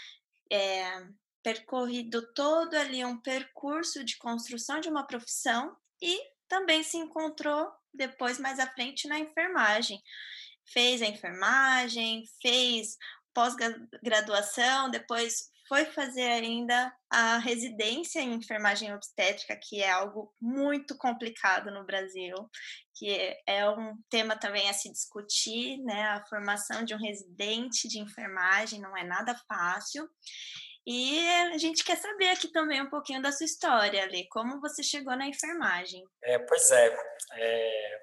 é, 0.50 1.06
percorrido 1.42 2.32
todo 2.35 2.75
ali 2.75 3.04
um 3.04 3.20
percurso 3.20 4.04
de 4.04 4.16
construção 4.18 4.80
de 4.80 4.88
uma 4.88 5.06
profissão 5.06 5.76
e 6.02 6.20
também 6.50 6.83
se 6.83 6.99
encontrou 6.99 7.73
depois 7.95 8.38
mais 8.38 8.59
à 8.59 8.66
frente 8.66 9.09
na 9.09 9.19
enfermagem. 9.19 10.02
Fez 10.66 11.00
a 11.00 11.07
enfermagem, 11.07 12.25
fez 12.42 12.99
pós-graduação, 13.33 14.90
depois 14.90 15.49
foi 15.69 15.85
fazer 15.85 16.26
ainda 16.26 16.92
a 17.09 17.38
residência 17.38 18.21
em 18.21 18.35
enfermagem 18.35 18.92
obstétrica, 18.92 19.57
que 19.57 19.80
é 19.80 19.88
algo 19.88 20.35
muito 20.40 20.99
complicado 20.99 21.71
no 21.71 21.85
Brasil, 21.85 22.35
que 22.97 23.37
é 23.47 23.71
um 23.71 23.97
tema 24.11 24.37
também 24.37 24.69
a 24.69 24.73
se 24.73 24.90
discutir, 24.90 25.78
né? 25.78 26.02
A 26.09 26.26
formação 26.26 26.85
de 26.85 26.92
um 26.92 26.99
residente 26.99 27.87
de 27.87 28.00
enfermagem 28.00 28.80
não 28.80 28.97
é 28.97 29.04
nada 29.04 29.33
fácil. 29.49 30.11
E 30.87 31.28
a 31.52 31.58
gente 31.58 31.84
quer 31.84 31.96
saber 31.96 32.30
aqui 32.30 32.49
também 32.49 32.82
um 32.82 32.88
pouquinho 32.88 33.20
da 33.20 33.30
sua 33.30 33.44
história, 33.44 34.02
Ali, 34.02 34.26
como 34.28 34.60
você 34.60 34.82
chegou 34.82 35.14
na 35.16 35.26
enfermagem. 35.26 36.02
É, 36.22 36.38
pois 36.38 36.70
é, 36.70 36.96
é, 37.34 38.02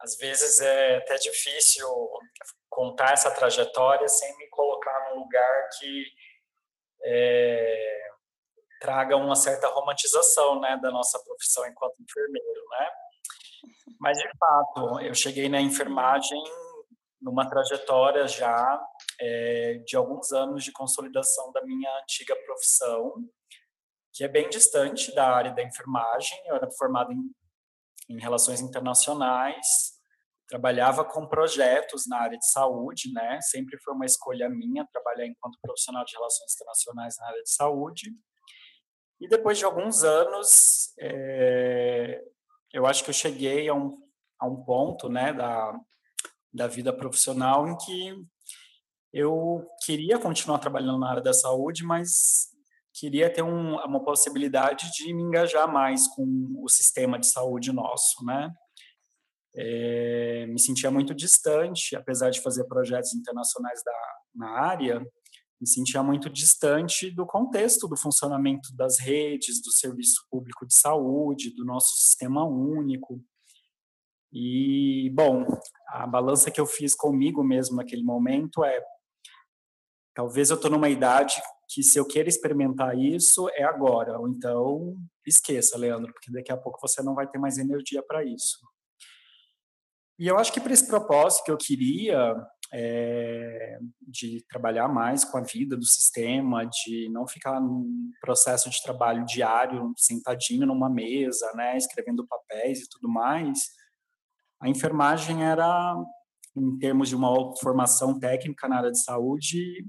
às 0.00 0.16
vezes 0.16 0.60
é 0.60 0.96
até 0.96 1.16
difícil 1.16 1.88
contar 2.70 3.12
essa 3.12 3.30
trajetória 3.30 4.08
sem 4.08 4.36
me 4.38 4.48
colocar 4.48 5.10
num 5.10 5.20
lugar 5.20 5.68
que 5.78 6.04
é, 7.04 8.02
traga 8.80 9.16
uma 9.16 9.36
certa 9.36 9.68
romantização 9.68 10.60
né, 10.60 10.78
da 10.80 10.90
nossa 10.90 11.18
profissão 11.24 11.66
enquanto 11.66 12.02
enfermeiro, 12.02 12.62
né? 12.70 12.90
Mas, 14.00 14.18
de 14.18 14.28
fato, 14.38 15.00
eu 15.00 15.14
cheguei 15.14 15.48
na 15.48 15.60
enfermagem 15.60 16.42
numa 17.20 17.48
trajetória 17.48 18.26
já 18.26 18.80
é, 19.24 19.74
de 19.86 19.96
alguns 19.96 20.32
anos 20.32 20.64
de 20.64 20.72
consolidação 20.72 21.52
da 21.52 21.64
minha 21.64 21.88
antiga 22.02 22.34
profissão, 22.44 23.14
que 24.12 24.24
é 24.24 24.28
bem 24.28 24.48
distante 24.48 25.14
da 25.14 25.32
área 25.32 25.52
da 25.52 25.62
enfermagem. 25.62 26.36
Eu 26.46 26.56
era 26.56 26.68
formado 26.72 27.12
em, 27.12 27.30
em 28.10 28.20
relações 28.20 28.60
internacionais, 28.60 29.92
trabalhava 30.48 31.04
com 31.04 31.28
projetos 31.28 32.04
na 32.08 32.18
área 32.18 32.36
de 32.36 32.50
saúde, 32.50 33.12
né? 33.12 33.40
Sempre 33.42 33.78
foi 33.78 33.94
uma 33.94 34.04
escolha 34.04 34.50
minha 34.50 34.84
trabalhar 34.92 35.26
enquanto 35.26 35.58
profissional 35.62 36.04
de 36.04 36.14
relações 36.14 36.52
internacionais 36.54 37.16
na 37.18 37.26
área 37.28 37.42
de 37.42 37.50
saúde. 37.50 38.10
E 39.20 39.28
depois 39.28 39.56
de 39.56 39.64
alguns 39.64 40.02
anos, 40.02 40.92
é, 40.98 42.20
eu 42.72 42.86
acho 42.86 43.04
que 43.04 43.10
eu 43.10 43.14
cheguei 43.14 43.68
a 43.68 43.74
um, 43.74 43.96
a 44.40 44.48
um 44.48 44.64
ponto, 44.64 45.08
né, 45.08 45.32
da, 45.32 45.78
da 46.52 46.66
vida 46.66 46.92
profissional 46.92 47.68
em 47.68 47.76
que 47.76 48.31
eu 49.12 49.66
queria 49.84 50.18
continuar 50.18 50.58
trabalhando 50.58 50.98
na 50.98 51.10
área 51.10 51.22
da 51.22 51.32
saúde, 51.32 51.84
mas 51.84 52.48
queria 52.94 53.32
ter 53.32 53.42
um, 53.42 53.76
uma 53.76 54.02
possibilidade 54.02 54.90
de 54.92 55.12
me 55.12 55.22
engajar 55.22 55.70
mais 55.70 56.06
com 56.08 56.24
o 56.62 56.68
sistema 56.68 57.18
de 57.18 57.26
saúde 57.26 57.72
nosso, 57.72 58.24
né? 58.24 58.52
É, 59.54 60.46
me 60.46 60.58
sentia 60.58 60.90
muito 60.90 61.14
distante, 61.14 61.94
apesar 61.94 62.30
de 62.30 62.40
fazer 62.40 62.64
projetos 62.64 63.12
internacionais 63.12 63.82
da, 63.84 64.14
na 64.34 64.48
área, 64.60 65.00
me 65.60 65.68
sentia 65.68 66.02
muito 66.02 66.28
distante 66.28 67.10
do 67.10 67.24
contexto 67.24 67.86
do 67.86 67.96
funcionamento 67.96 68.74
das 68.74 68.98
redes, 68.98 69.62
do 69.62 69.70
serviço 69.70 70.26
público 70.30 70.66
de 70.66 70.74
saúde, 70.74 71.54
do 71.54 71.64
nosso 71.64 71.94
sistema 71.98 72.44
único. 72.44 73.22
E, 74.32 75.10
bom, 75.14 75.46
a 75.88 76.06
balança 76.06 76.50
que 76.50 76.60
eu 76.60 76.66
fiz 76.66 76.94
comigo 76.94 77.44
mesmo 77.44 77.76
naquele 77.76 78.02
momento 78.02 78.64
é: 78.64 78.82
talvez 80.14 80.50
eu 80.50 80.56
estou 80.56 80.70
numa 80.70 80.88
idade 80.88 81.34
que, 81.68 81.82
se 81.82 81.98
eu 81.98 82.06
quero 82.06 82.28
experimentar 82.28 82.96
isso, 82.98 83.48
é 83.54 83.62
agora. 83.64 84.18
Ou 84.18 84.28
então, 84.28 84.96
esqueça, 85.26 85.78
Leandro, 85.78 86.12
porque 86.12 86.30
daqui 86.30 86.52
a 86.52 86.56
pouco 86.56 86.80
você 86.80 87.02
não 87.02 87.14
vai 87.14 87.26
ter 87.26 87.38
mais 87.38 87.58
energia 87.58 88.02
para 88.02 88.24
isso. 88.24 88.58
E 90.18 90.28
eu 90.28 90.38
acho 90.38 90.52
que 90.52 90.60
para 90.60 90.72
esse 90.72 90.86
propósito 90.86 91.44
que 91.44 91.50
eu 91.50 91.56
queria, 91.56 92.36
é, 92.72 93.78
de 94.00 94.44
trabalhar 94.48 94.88
mais 94.88 95.24
com 95.24 95.36
a 95.36 95.42
vida 95.42 95.76
do 95.76 95.84
sistema, 95.84 96.64
de 96.64 97.08
não 97.10 97.26
ficar 97.26 97.60
num 97.60 98.10
processo 98.20 98.70
de 98.70 98.82
trabalho 98.82 99.24
diário, 99.24 99.92
sentadinho 99.96 100.66
numa 100.66 100.88
mesa, 100.88 101.50
né, 101.54 101.76
escrevendo 101.76 102.26
papéis 102.26 102.80
e 102.80 102.88
tudo 102.88 103.08
mais, 103.08 103.58
a 104.60 104.68
enfermagem 104.68 105.44
era, 105.44 105.96
em 106.56 106.78
termos 106.78 107.08
de 107.08 107.16
uma 107.16 107.54
formação 107.56 108.18
técnica 108.18 108.68
na 108.68 108.78
área 108.78 108.92
de 108.92 109.02
saúde, 109.02 109.84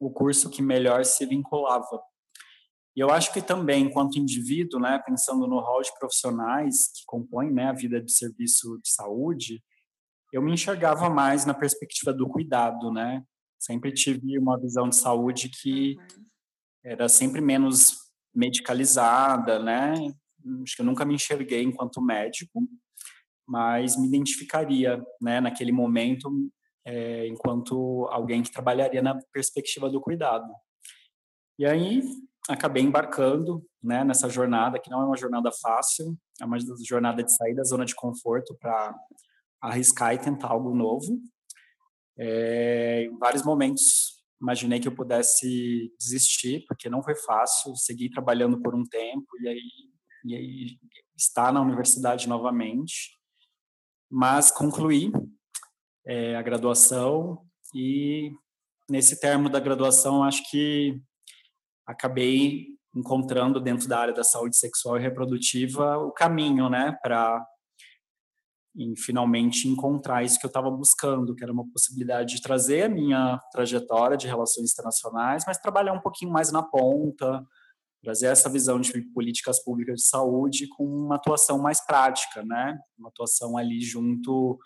o 0.00 0.10
curso 0.10 0.48
que 0.48 0.62
melhor 0.62 1.04
se 1.04 1.26
vinculava. 1.26 2.02
E 2.96 3.00
eu 3.00 3.10
acho 3.10 3.32
que 3.32 3.40
também, 3.40 3.84
enquanto 3.84 4.18
indivíduo, 4.18 4.80
né, 4.80 5.00
pensando 5.06 5.46
no 5.46 5.60
rol 5.60 5.82
de 5.82 5.96
profissionais 5.98 6.90
que 6.92 7.04
compõem 7.06 7.52
né, 7.52 7.66
a 7.66 7.72
vida 7.72 8.02
de 8.02 8.12
serviço 8.12 8.80
de 8.82 8.90
saúde, 8.90 9.62
eu 10.32 10.42
me 10.42 10.52
enxergava 10.52 11.10
mais 11.10 11.44
na 11.44 11.54
perspectiva 11.54 12.12
do 12.12 12.28
cuidado, 12.28 12.92
né? 12.92 13.24
Sempre 13.58 13.92
tive 13.92 14.38
uma 14.38 14.58
visão 14.58 14.88
de 14.88 14.96
saúde 14.96 15.50
que 15.50 15.96
uhum. 15.98 16.24
era 16.84 17.08
sempre 17.08 17.40
menos 17.40 17.96
medicalizada, 18.34 19.58
né? 19.58 19.94
Acho 20.62 20.76
que 20.76 20.82
eu 20.82 20.86
nunca 20.86 21.04
me 21.04 21.14
enxerguei 21.14 21.62
enquanto 21.62 22.00
médico, 22.00 22.62
mas 23.46 23.96
me 23.96 24.06
identificaria, 24.06 25.02
né, 25.20 25.40
naquele 25.40 25.72
momento, 25.72 26.30
é, 26.84 27.26
enquanto 27.26 28.06
alguém 28.10 28.42
que 28.42 28.52
trabalharia 28.52 29.02
na 29.02 29.20
perspectiva 29.32 29.88
do 29.88 30.00
cuidado. 30.00 30.50
E 31.58 31.66
aí 31.66 32.02
acabei 32.48 32.82
embarcando, 32.82 33.64
né, 33.82 34.02
nessa 34.02 34.28
jornada 34.28 34.78
que 34.78 34.90
não 34.90 35.02
é 35.02 35.04
uma 35.04 35.16
jornada 35.16 35.50
fácil, 35.52 36.16
é 36.40 36.44
uma 36.44 36.58
jornada 36.86 37.22
de 37.22 37.32
sair 37.34 37.54
da 37.54 37.64
zona 37.64 37.84
de 37.84 37.94
conforto 37.94 38.56
para 38.58 38.94
arriscar 39.60 40.14
e 40.14 40.18
tentar 40.18 40.48
algo 40.48 40.74
novo. 40.74 41.20
É, 42.18 43.04
em 43.04 43.18
vários 43.18 43.42
momentos 43.42 44.20
imaginei 44.40 44.80
que 44.80 44.88
eu 44.88 44.94
pudesse 44.94 45.92
desistir, 45.98 46.64
porque 46.66 46.88
não 46.88 47.02
foi 47.02 47.14
fácil, 47.14 47.76
segui 47.76 48.08
trabalhando 48.08 48.60
por 48.60 48.74
um 48.74 48.84
tempo 48.84 49.26
e 49.40 49.48
aí, 49.48 49.70
e 50.24 50.34
aí 50.34 50.78
estar 51.16 51.52
na 51.52 51.60
universidade 51.60 52.26
novamente, 52.26 53.18
mas 54.10 54.50
concluí 54.50 55.12
é, 56.10 56.34
a 56.34 56.42
graduação 56.42 57.40
e 57.72 58.32
nesse 58.90 59.20
termo 59.20 59.48
da 59.48 59.60
graduação 59.60 60.24
acho 60.24 60.42
que 60.50 61.00
acabei 61.86 62.66
encontrando 62.92 63.60
dentro 63.60 63.86
da 63.86 64.00
área 64.00 64.12
da 64.12 64.24
saúde 64.24 64.56
sexual 64.56 64.96
e 64.96 65.00
reprodutiva 65.00 65.98
o 65.98 66.10
caminho, 66.10 66.68
né, 66.68 66.98
para 67.00 67.46
finalmente 68.96 69.68
encontrar 69.68 70.24
isso 70.24 70.40
que 70.40 70.46
eu 70.46 70.50
estava 70.50 70.68
buscando, 70.68 71.34
que 71.36 71.44
era 71.44 71.52
uma 71.52 71.68
possibilidade 71.70 72.34
de 72.34 72.42
trazer 72.42 72.84
a 72.84 72.88
minha 72.88 73.38
trajetória 73.52 74.16
de 74.16 74.26
relações 74.26 74.72
internacionais, 74.72 75.44
mas 75.46 75.58
trabalhar 75.58 75.92
um 75.92 76.00
pouquinho 76.00 76.32
mais 76.32 76.50
na 76.50 76.62
ponta, 76.62 77.44
trazer 78.02 78.26
essa 78.26 78.48
visão 78.48 78.80
de 78.80 79.00
políticas 79.12 79.62
públicas 79.62 80.00
de 80.00 80.08
saúde 80.08 80.66
com 80.68 80.84
uma 80.84 81.16
atuação 81.16 81.58
mais 81.58 81.84
prática, 81.84 82.42
né? 82.44 82.78
Uma 82.98 83.10
atuação 83.10 83.56
ali 83.56 83.80
junto 83.80 84.58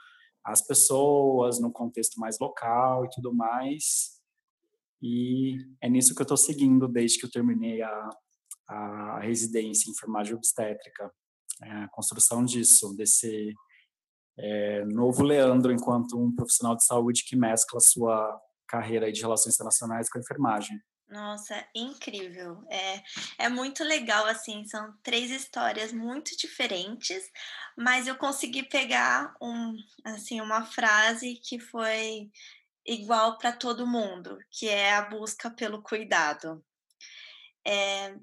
às 0.45 0.61
pessoas, 0.61 1.59
no 1.59 1.73
contexto 1.73 2.21
mais 2.21 2.39
local 2.39 3.05
e 3.05 3.11
tudo 3.11 3.35
mais. 3.35 4.21
E 5.03 5.57
é 5.81 5.89
nisso 5.89 6.15
que 6.15 6.21
eu 6.21 6.25
estou 6.25 6.37
seguindo 6.37 6.87
desde 6.87 7.19
que 7.19 7.27
eu 7.27 7.31
terminei 7.31 7.83
a, 7.83 8.11
a 8.69 9.21
residência 9.21 9.89
em 9.89 9.93
enfermagem 9.93 10.35
obstétrica. 10.35 11.13
É 11.63 11.71
a 11.71 11.89
construção 11.89 12.45
disso, 12.45 12.95
desse 12.97 13.55
é, 14.39 14.85
novo 14.87 15.23
Leandro 15.23 15.73
enquanto 15.73 16.19
um 16.19 16.35
profissional 16.35 16.77
de 16.77 16.85
saúde 16.85 17.25
que 17.25 17.37
mescla 17.37 17.81
sua 17.81 18.41
carreira 18.67 19.11
de 19.13 19.21
relações 19.21 19.55
internacionais 19.55 20.11
com 20.11 20.19
a 20.19 20.21
enfermagem. 20.21 20.77
Nossa, 21.09 21.67
incrível. 21.75 22.65
É, 22.71 23.03
é 23.45 23.49
muito 23.49 23.85
legal, 23.85 24.27
assim, 24.27 24.65
são 24.67 24.93
três 25.03 25.31
histórias 25.31 25.93
muito 25.93 26.37
diferentes, 26.37 27.31
mas 27.77 28.07
eu 28.07 28.17
consegui 28.17 28.63
pegar 28.65 29.35
um, 29.41 29.77
assim, 30.05 30.41
uma 30.41 30.65
frase 30.65 31.37
que 31.45 31.59
foi 31.59 32.31
igual 32.87 33.39
para 33.39 33.53
todo 33.53 33.87
mundo, 33.87 34.39
que 34.51 34.69
é 34.69 34.95
a 34.95 35.03
busca 35.03 35.51
pelo 35.51 35.83
cuidado. 35.83 36.65
É, 37.67 38.15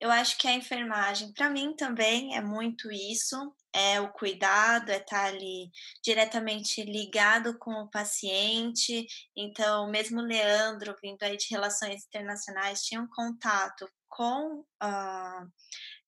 eu 0.00 0.10
acho 0.10 0.38
que 0.38 0.48
a 0.48 0.54
enfermagem, 0.54 1.32
para 1.32 1.50
mim 1.50 1.74
também, 1.76 2.36
é 2.36 2.40
muito 2.40 2.90
isso 2.90 3.54
é 3.76 4.00
o 4.00 4.10
cuidado, 4.10 4.90
é 4.90 4.96
estar 4.96 5.24
tá 5.24 5.24
ali 5.26 5.70
diretamente 6.02 6.82
ligado 6.82 7.58
com 7.58 7.72
o 7.72 7.90
paciente. 7.90 9.06
Então, 9.36 9.90
mesmo 9.90 10.22
Leandro, 10.22 10.96
vindo 11.02 11.22
aí 11.22 11.36
de 11.36 11.48
relações 11.50 12.06
internacionais, 12.06 12.82
tinha 12.82 13.02
um 13.02 13.08
contato 13.08 13.86
com, 14.08 14.60
uh, 14.82 15.52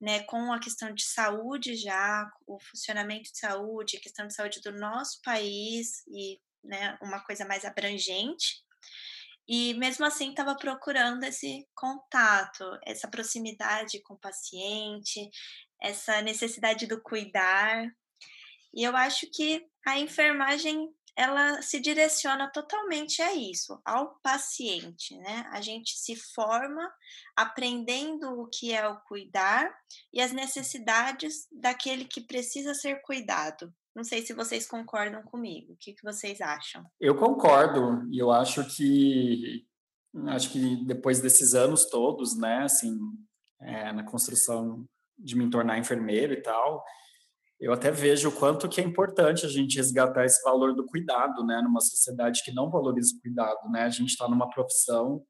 né, 0.01 0.23
com 0.25 0.51
a 0.51 0.59
questão 0.59 0.95
de 0.95 1.05
saúde 1.05 1.77
já, 1.77 2.27
o 2.47 2.59
funcionamento 2.59 3.31
de 3.31 3.39
saúde, 3.39 4.01
questão 4.01 4.27
de 4.27 4.35
saúde 4.35 4.63
do 4.63 4.73
nosso 4.73 5.21
país 5.23 6.07
e 6.09 6.41
né, 6.65 6.97
uma 7.03 7.21
coisa 7.21 7.45
mais 7.45 7.67
abrangente. 7.67 8.65
E 9.47 9.75
mesmo 9.75 10.05
assim 10.05 10.31
estava 10.31 10.55
procurando 10.55 11.25
esse 11.25 11.67
contato, 11.75 12.65
essa 12.85 13.09
proximidade 13.09 14.03
com 14.03 14.15
o 14.15 14.19
paciente, 14.19 15.31
essa 15.81 16.21
necessidade 16.23 16.87
do 16.87 17.01
cuidar. 17.01 17.91
E 18.75 18.85
eu 18.85 18.97
acho 18.97 19.27
que 19.31 19.67
a 19.87 19.99
enfermagem 19.99 20.93
ela 21.19 21.61
se 21.63 21.81
direciona 21.81 22.49
totalmente 22.49 23.21
a 23.21 23.35
isso, 23.35 23.81
ao 23.85 24.21
paciente, 24.23 25.19
né? 25.19 25.49
A 25.51 25.61
gente 25.61 25.99
se 25.99 26.15
forma 26.15 26.89
aprendendo 27.35 28.41
o 28.41 28.47
que 28.47 28.73
é 28.73 28.87
o 28.87 29.01
cuidar 29.01 29.69
e 30.13 30.21
as 30.21 30.31
necessidades 30.31 31.49
daquele 31.51 32.05
que 32.05 32.21
precisa 32.21 32.73
ser 32.73 33.03
cuidado. 33.03 33.75
Não 33.97 34.05
sei 34.05 34.25
se 34.25 34.33
vocês 34.33 34.65
concordam 34.65 35.21
comigo. 35.25 35.73
O 35.73 35.77
que, 35.77 35.93
que 35.93 36.05
vocês 36.05 36.41
acham? 36.41 36.85
Eu 37.01 37.17
concordo 37.17 38.09
e 38.13 38.19
eu 38.19 38.31
acho 38.31 38.65
que 38.77 39.67
acho 40.29 40.53
que 40.53 40.85
depois 40.85 41.21
desses 41.21 41.53
anos 41.53 41.87
todos, 41.87 42.39
né, 42.39 42.63
assim, 42.63 42.97
é, 43.61 43.93
na 43.93 44.05
construção 44.05 44.89
de 45.19 45.37
me 45.37 45.51
tornar 45.51 45.79
enfermeiro 45.79 46.33
e 46.33 46.43
tal, 46.43 46.85
eu 47.61 47.73
até 47.73 47.91
vejo 47.91 48.29
o 48.29 48.33
quanto 48.33 48.69
que 48.69 48.81
é 48.81 48.85
importante 48.85 49.45
a 49.45 49.49
gente 49.49 49.77
resgatar 49.77 50.25
esse 50.25 50.43
valor 50.45 50.75
do 50.75 50.87
cuidado, 50.87 51.45
né, 51.45 51.61
numa 51.61 51.81
sociedade 51.81 52.43
que 52.45 52.53
não 52.53 52.71
valoriza 52.71 53.17
o 53.17 53.21
cuidado, 53.21 53.69
né? 53.71 53.83
A 53.83 53.91
gente 53.91 54.11
está 54.11 54.29
numa 54.29 54.49
profissão 54.49 55.25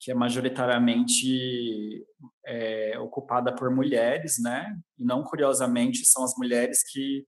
que 0.00 0.10
é 0.10 0.14
majoritariamente 0.14 2.04
é, 2.44 2.98
ocupada 2.98 3.54
por 3.54 3.70
mulheres, 3.70 4.42
né? 4.42 4.76
E 4.98 5.04
não 5.04 5.22
curiosamente 5.22 6.04
são 6.04 6.24
as 6.24 6.34
mulheres 6.36 6.82
que 6.82 7.24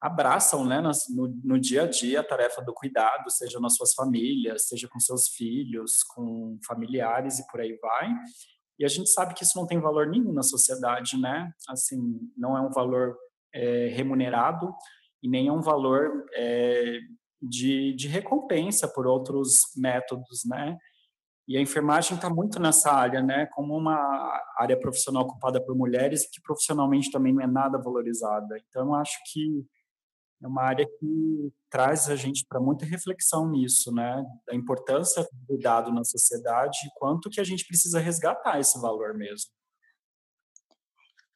abraçam, 0.00 0.64
né, 0.64 0.80
no, 0.80 1.28
no 1.44 1.60
dia 1.60 1.82
a 1.82 1.86
dia 1.86 2.20
a 2.20 2.24
tarefa 2.24 2.62
do 2.62 2.72
cuidado, 2.72 3.30
seja 3.30 3.60
nas 3.60 3.74
suas 3.74 3.92
famílias, 3.92 4.66
seja 4.66 4.88
com 4.88 4.98
seus 4.98 5.28
filhos, 5.28 6.02
com 6.14 6.58
familiares 6.66 7.38
e 7.38 7.46
por 7.48 7.60
aí 7.60 7.76
vai. 7.76 8.08
E 8.80 8.84
a 8.84 8.88
gente 8.88 9.10
sabe 9.10 9.34
que 9.34 9.44
isso 9.44 9.58
não 9.58 9.66
tem 9.66 9.78
valor 9.78 10.06
nenhum 10.06 10.32
na 10.32 10.42
sociedade, 10.42 11.20
né? 11.20 11.52
Assim, 11.68 12.18
não 12.34 12.56
é 12.56 12.62
um 12.62 12.70
valor 12.70 13.14
é, 13.54 13.88
remunerado 13.88 14.74
e 15.22 15.28
nem 15.28 15.48
é 15.48 15.52
um 15.52 15.60
valor 15.60 16.24
é, 16.34 16.98
de, 17.42 17.94
de 17.94 18.08
recompensa 18.08 18.88
por 18.88 19.06
outros 19.06 19.58
métodos, 19.76 20.46
né? 20.46 20.78
E 21.46 21.58
a 21.58 21.60
enfermagem 21.60 22.16
está 22.16 22.30
muito 22.30 22.58
nessa 22.58 22.90
área, 22.90 23.20
né? 23.20 23.44
Como 23.52 23.76
uma 23.76 23.98
área 24.56 24.80
profissional 24.80 25.24
ocupada 25.24 25.62
por 25.62 25.76
mulheres 25.76 26.22
e 26.22 26.30
que 26.30 26.40
profissionalmente 26.40 27.10
também 27.10 27.34
não 27.34 27.42
é 27.42 27.46
nada 27.46 27.76
valorizada. 27.76 28.56
Então, 28.66 28.94
acho 28.94 29.18
que 29.30 29.62
é 30.42 30.46
uma 30.46 30.62
área 30.62 30.86
que 30.86 31.52
traz 31.68 32.08
a 32.08 32.16
gente 32.16 32.44
para 32.46 32.60
muita 32.60 32.84
reflexão 32.86 33.48
nisso, 33.48 33.92
né? 33.92 34.24
Da 34.46 34.54
importância 34.54 35.22
do 35.22 35.46
cuidado 35.46 35.92
na 35.92 36.02
sociedade 36.04 36.78
e 36.86 36.90
quanto 36.94 37.28
que 37.28 37.40
a 37.40 37.44
gente 37.44 37.66
precisa 37.66 38.00
resgatar 38.00 38.58
esse 38.58 38.80
valor 38.80 39.14
mesmo. 39.14 39.50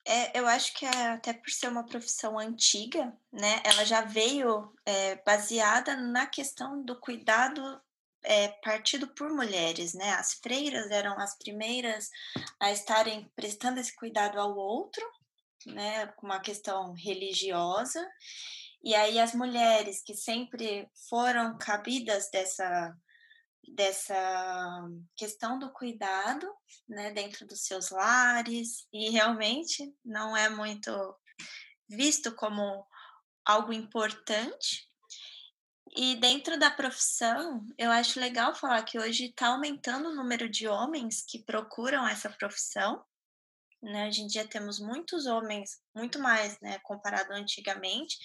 É, 0.06 0.38
eu 0.38 0.46
acho 0.46 0.74
que 0.74 0.84
é, 0.84 1.08
até 1.12 1.32
por 1.32 1.50
ser 1.50 1.68
uma 1.68 1.84
profissão 1.84 2.38
antiga, 2.38 3.16
né? 3.32 3.62
Ela 3.64 3.84
já 3.84 4.02
veio 4.02 4.72
é, 4.84 5.16
baseada 5.24 5.96
na 5.96 6.26
questão 6.26 6.82
do 6.82 6.98
cuidado 7.00 7.80
é, 8.22 8.48
partido 8.62 9.08
por 9.08 9.30
mulheres, 9.30 9.94
né? 9.94 10.12
As 10.12 10.34
freiras 10.34 10.90
eram 10.90 11.18
as 11.18 11.36
primeiras 11.38 12.10
a 12.60 12.70
estarem 12.70 13.30
prestando 13.34 13.80
esse 13.80 13.94
cuidado 13.94 14.38
ao 14.38 14.54
outro, 14.54 15.04
né? 15.66 16.06
Com 16.08 16.26
uma 16.26 16.40
questão 16.40 16.92
religiosa 16.92 18.06
e 18.84 18.94
aí 18.94 19.18
as 19.18 19.34
mulheres 19.34 20.02
que 20.02 20.14
sempre 20.14 20.88
foram 21.08 21.56
cabidas 21.56 22.30
dessa 22.30 22.94
dessa 23.66 24.86
questão 25.16 25.58
do 25.58 25.72
cuidado, 25.72 26.46
né, 26.86 27.10
dentro 27.12 27.46
dos 27.46 27.64
seus 27.64 27.88
lares 27.90 28.86
e 28.92 29.08
realmente 29.08 29.90
não 30.04 30.36
é 30.36 30.50
muito 30.50 30.92
visto 31.88 32.34
como 32.34 32.86
algo 33.42 33.72
importante. 33.72 34.86
E 35.96 36.16
dentro 36.16 36.58
da 36.58 36.70
profissão, 36.70 37.64
eu 37.78 37.90
acho 37.90 38.20
legal 38.20 38.54
falar 38.54 38.82
que 38.82 38.98
hoje 38.98 39.26
está 39.26 39.48
aumentando 39.48 40.10
o 40.10 40.14
número 40.14 40.48
de 40.48 40.68
homens 40.68 41.24
que 41.26 41.38
procuram 41.42 42.06
essa 42.06 42.28
profissão, 42.28 43.02
né? 43.84 44.08
Hoje 44.08 44.22
em 44.22 44.26
dia 44.26 44.46
temos 44.46 44.80
muitos 44.80 45.26
homens, 45.26 45.78
muito 45.94 46.18
mais, 46.18 46.58
né, 46.60 46.78
comparado 46.82 47.32
antigamente, 47.32 48.16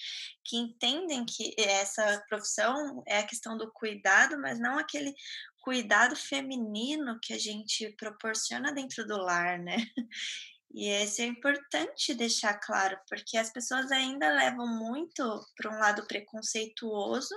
que 0.44 0.56
entendem 0.56 1.24
que 1.24 1.54
essa 1.58 2.22
profissão 2.28 3.02
é 3.06 3.18
a 3.18 3.26
questão 3.26 3.56
do 3.56 3.70
cuidado, 3.70 4.40
mas 4.40 4.58
não 4.58 4.78
aquele 4.78 5.14
cuidado 5.62 6.16
feminino 6.16 7.18
que 7.22 7.34
a 7.34 7.38
gente 7.38 7.94
proporciona 7.98 8.72
dentro 8.72 9.06
do 9.06 9.16
lar, 9.18 9.58
né? 9.58 9.76
E 10.72 10.88
isso 11.02 11.20
é 11.20 11.24
importante 11.24 12.14
deixar 12.14 12.54
claro, 12.54 12.96
porque 13.08 13.36
as 13.36 13.52
pessoas 13.52 13.90
ainda 13.90 14.32
levam 14.32 14.68
muito 14.68 15.44
para 15.56 15.68
um 15.68 15.80
lado 15.80 16.06
preconceituoso 16.06 17.34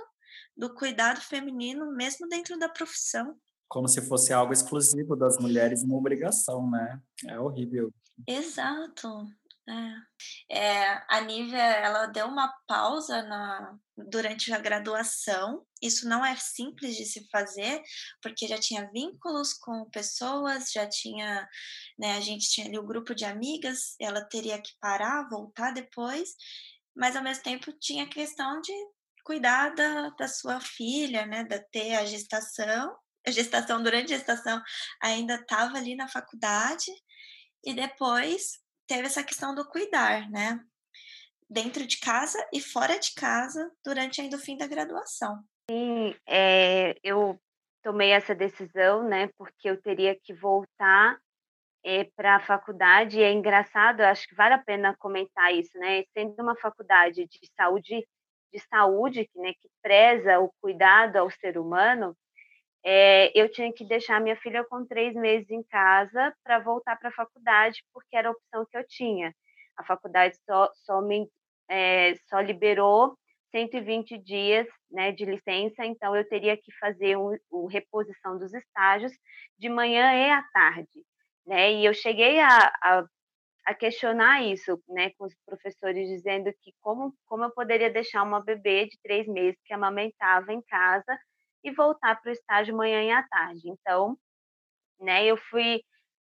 do 0.56 0.72
cuidado 0.72 1.20
feminino, 1.20 1.92
mesmo 1.96 2.28
dentro 2.28 2.56
da 2.56 2.68
profissão. 2.68 3.36
Como 3.66 3.88
se 3.88 4.00
fosse 4.06 4.32
algo 4.32 4.52
exclusivo 4.52 5.16
das 5.16 5.36
mulheres, 5.38 5.82
uma 5.82 5.96
obrigação, 5.96 6.70
né? 6.70 7.02
É 7.26 7.36
horrível. 7.36 7.92
Exato. 8.26 9.26
É. 9.68 10.58
É, 10.58 11.04
a 11.08 11.20
Nívia, 11.22 11.58
ela 11.58 12.06
deu 12.06 12.26
uma 12.26 12.52
pausa 12.66 13.22
na, 13.22 13.78
durante 13.96 14.52
a 14.52 14.58
graduação. 14.58 15.64
Isso 15.80 16.06
não 16.06 16.24
é 16.24 16.36
simples 16.36 16.96
de 16.96 17.06
se 17.06 17.26
fazer, 17.30 17.82
porque 18.22 18.46
já 18.46 18.58
tinha 18.58 18.90
vínculos 18.92 19.54
com 19.54 19.88
pessoas, 19.90 20.70
já 20.70 20.86
tinha, 20.86 21.48
né, 21.98 22.16
a 22.16 22.20
gente 22.20 22.50
tinha 22.50 22.66
ali 22.66 22.78
o 22.78 22.82
um 22.82 22.86
grupo 22.86 23.14
de 23.14 23.24
amigas, 23.24 23.94
ela 23.98 24.22
teria 24.24 24.60
que 24.60 24.72
parar, 24.80 25.28
voltar 25.30 25.72
depois, 25.72 26.34
mas 26.94 27.16
ao 27.16 27.22
mesmo 27.22 27.42
tempo 27.42 27.72
tinha 27.80 28.04
a 28.04 28.08
questão 28.08 28.60
de 28.60 28.72
cuidar 29.24 29.74
da, 29.74 30.10
da 30.10 30.28
sua 30.28 30.60
filha, 30.60 31.24
né, 31.26 31.44
da 31.44 31.58
ter 31.58 31.94
a 31.96 32.04
gestação 32.04 32.94
a 33.26 33.30
gestação, 33.30 33.82
durante 33.82 34.12
a 34.12 34.18
gestação, 34.18 34.62
ainda 35.02 35.36
estava 35.36 35.78
ali 35.78 35.96
na 35.96 36.06
faculdade 36.06 36.92
e 37.64 37.74
depois 37.74 38.60
teve 38.86 39.06
essa 39.06 39.22
questão 39.22 39.54
do 39.54 39.68
cuidar, 39.68 40.30
né? 40.30 40.60
Dentro 41.48 41.86
de 41.86 41.98
casa 41.98 42.38
e 42.52 42.60
fora 42.60 42.98
de 42.98 43.14
casa 43.14 43.70
durante 43.84 44.20
ainda 44.20 44.36
o 44.36 44.40
fim 44.40 44.56
da 44.56 44.66
graduação. 44.66 45.42
Sim, 45.70 46.14
é, 46.26 46.94
eu 47.02 47.40
tomei 47.82 48.10
essa 48.10 48.34
decisão, 48.34 49.08
né? 49.08 49.28
Porque 49.38 49.68
eu 49.68 49.80
teria 49.80 50.18
que 50.18 50.34
voltar 50.34 51.18
é, 51.84 52.04
para 52.16 52.36
a 52.36 52.40
faculdade. 52.40 53.18
E 53.18 53.22
é 53.22 53.32
engraçado, 53.32 54.00
acho 54.00 54.26
que 54.26 54.34
vale 54.34 54.54
a 54.54 54.62
pena 54.62 54.96
comentar 54.98 55.54
isso, 55.54 55.78
né? 55.78 56.04
Sendo 56.12 56.34
uma 56.42 56.56
faculdade 56.56 57.26
de 57.26 57.50
saúde, 57.56 58.06
de 58.52 58.60
saúde, 58.70 59.28
né, 59.34 59.52
que 59.54 59.68
preza 59.82 60.38
o 60.38 60.52
cuidado 60.60 61.16
ao 61.16 61.30
ser 61.30 61.58
humano, 61.58 62.16
é, 62.84 63.32
eu 63.34 63.50
tinha 63.50 63.72
que 63.72 63.84
deixar 63.84 64.20
minha 64.20 64.36
filha 64.36 64.62
com 64.64 64.84
três 64.84 65.14
meses 65.14 65.50
em 65.50 65.62
casa 65.62 66.34
para 66.44 66.58
voltar 66.58 66.96
para 66.96 67.08
a 67.08 67.12
faculdade, 67.12 67.82
porque 67.92 68.14
era 68.14 68.28
a 68.28 68.32
opção 68.32 68.66
que 68.70 68.76
eu 68.76 68.86
tinha. 68.86 69.34
A 69.76 69.84
faculdade 69.84 70.36
só, 70.44 70.70
só, 70.84 71.00
me, 71.00 71.26
é, 71.68 72.14
só 72.28 72.40
liberou 72.40 73.16
120 73.50 74.18
dias 74.18 74.66
né, 74.90 75.12
de 75.12 75.24
licença, 75.24 75.84
então 75.86 76.14
eu 76.14 76.28
teria 76.28 76.56
que 76.58 76.72
fazer 76.78 77.16
o, 77.16 77.66
reposição 77.66 78.38
dos 78.38 78.52
estágios 78.52 79.12
de 79.58 79.68
manhã 79.70 80.12
e 80.12 80.30
à 80.30 80.42
tarde. 80.52 81.04
Né? 81.46 81.72
E 81.72 81.86
eu 81.86 81.94
cheguei 81.94 82.38
a, 82.40 82.72
a, 82.82 83.04
a, 83.66 83.74
questionar 83.74 84.42
isso 84.42 84.78
né, 84.88 85.10
com 85.16 85.24
os 85.24 85.34
professores, 85.46 86.06
dizendo 86.08 86.52
que 86.60 86.72
como, 86.82 87.14
como 87.26 87.44
eu 87.44 87.50
poderia 87.50 87.90
deixar 87.90 88.22
uma 88.22 88.44
bebê 88.44 88.86
de 88.86 88.98
três 89.02 89.26
meses 89.26 89.58
que 89.64 89.72
amamentava 89.72 90.52
em 90.52 90.60
casa 90.62 91.18
e 91.64 91.70
voltar 91.72 92.20
para 92.20 92.30
o 92.30 92.32
estágio 92.32 92.76
manhã 92.76 93.02
e 93.02 93.10
à 93.10 93.22
tarde. 93.22 93.68
Então, 93.68 94.16
né, 95.00 95.24
eu 95.24 95.36
fui 95.36 95.82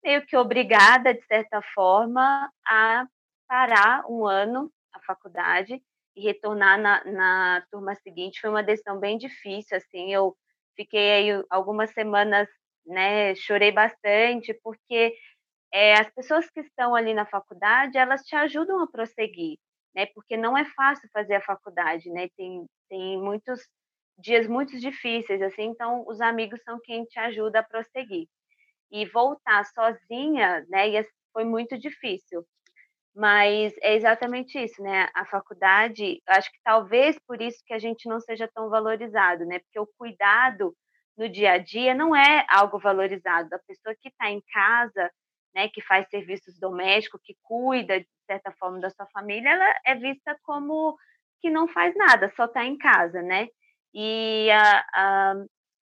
meio 0.03 0.25
que 0.25 0.37
obrigada, 0.37 1.13
de 1.13 1.25
certa 1.25 1.61
forma, 1.73 2.51
a 2.65 3.07
parar 3.47 4.05
um 4.09 4.25
ano 4.25 4.71
a 4.93 4.99
faculdade 5.01 5.81
e 6.15 6.21
retornar 6.21 6.79
na, 6.79 7.03
na 7.05 7.65
turma 7.71 7.95
seguinte. 7.95 8.39
Foi 8.39 8.49
uma 8.49 8.63
decisão 8.63 8.99
bem 8.99 9.17
difícil, 9.17 9.77
assim, 9.77 10.13
eu 10.13 10.35
fiquei 10.75 11.11
aí 11.11 11.43
algumas 11.49 11.91
semanas, 11.91 12.47
né, 12.85 13.35
chorei 13.35 13.71
bastante, 13.71 14.53
porque 14.63 15.15
é, 15.73 15.93
as 15.95 16.09
pessoas 16.11 16.49
que 16.49 16.61
estão 16.61 16.95
ali 16.95 17.13
na 17.13 17.25
faculdade, 17.25 17.97
elas 17.97 18.21
te 18.23 18.35
ajudam 18.35 18.79
a 18.81 18.87
prosseguir, 18.87 19.57
né, 19.95 20.05
porque 20.07 20.37
não 20.37 20.57
é 20.57 20.65
fácil 20.65 21.09
fazer 21.13 21.35
a 21.35 21.41
faculdade, 21.41 22.09
né, 22.11 22.29
tem, 22.37 22.65
tem 22.89 23.19
muitos 23.21 23.61
dias 24.17 24.47
muito 24.47 24.79
difíceis, 24.79 25.41
assim, 25.41 25.63
então 25.63 26.05
os 26.07 26.21
amigos 26.21 26.61
são 26.63 26.79
quem 26.83 27.05
te 27.05 27.19
ajuda 27.19 27.59
a 27.59 27.63
prosseguir. 27.63 28.27
E 28.91 29.05
voltar 29.07 29.65
sozinha, 29.65 30.65
né, 30.69 31.03
foi 31.33 31.43
muito 31.43 31.77
difícil. 31.77 32.45
Mas 33.15 33.73
é 33.81 33.95
exatamente 33.95 34.59
isso, 34.61 34.81
né? 34.83 35.07
A 35.15 35.25
faculdade, 35.25 36.21
acho 36.27 36.51
que 36.51 36.59
talvez 36.63 37.17
por 37.25 37.41
isso 37.41 37.59
que 37.65 37.73
a 37.73 37.79
gente 37.79 38.09
não 38.09 38.19
seja 38.19 38.49
tão 38.53 38.69
valorizado, 38.69 39.45
né? 39.45 39.59
Porque 39.59 39.79
o 39.79 39.87
cuidado 39.97 40.75
no 41.17 41.29
dia 41.29 41.53
a 41.53 41.57
dia 41.57 41.93
não 41.95 42.15
é 42.15 42.45
algo 42.49 42.77
valorizado. 42.79 43.53
A 43.55 43.59
pessoa 43.59 43.95
que 44.01 44.09
está 44.09 44.29
em 44.29 44.41
casa, 44.51 45.09
né, 45.55 45.69
que 45.69 45.81
faz 45.81 46.07
serviços 46.09 46.59
domésticos, 46.59 47.21
que 47.23 47.35
cuida 47.43 47.99
de 48.01 48.07
certa 48.27 48.51
forma 48.59 48.79
da 48.79 48.89
sua 48.89 49.05
família, 49.07 49.49
ela 49.49 49.75
é 49.85 49.95
vista 49.95 50.37
como 50.43 50.97
que 51.41 51.49
não 51.49 51.67
faz 51.69 51.95
nada, 51.95 52.31
só 52.35 52.45
está 52.45 52.65
em 52.65 52.77
casa, 52.77 53.21
né? 53.21 53.47
E 53.95 54.51
a, 54.51 54.85
a, 54.93 55.33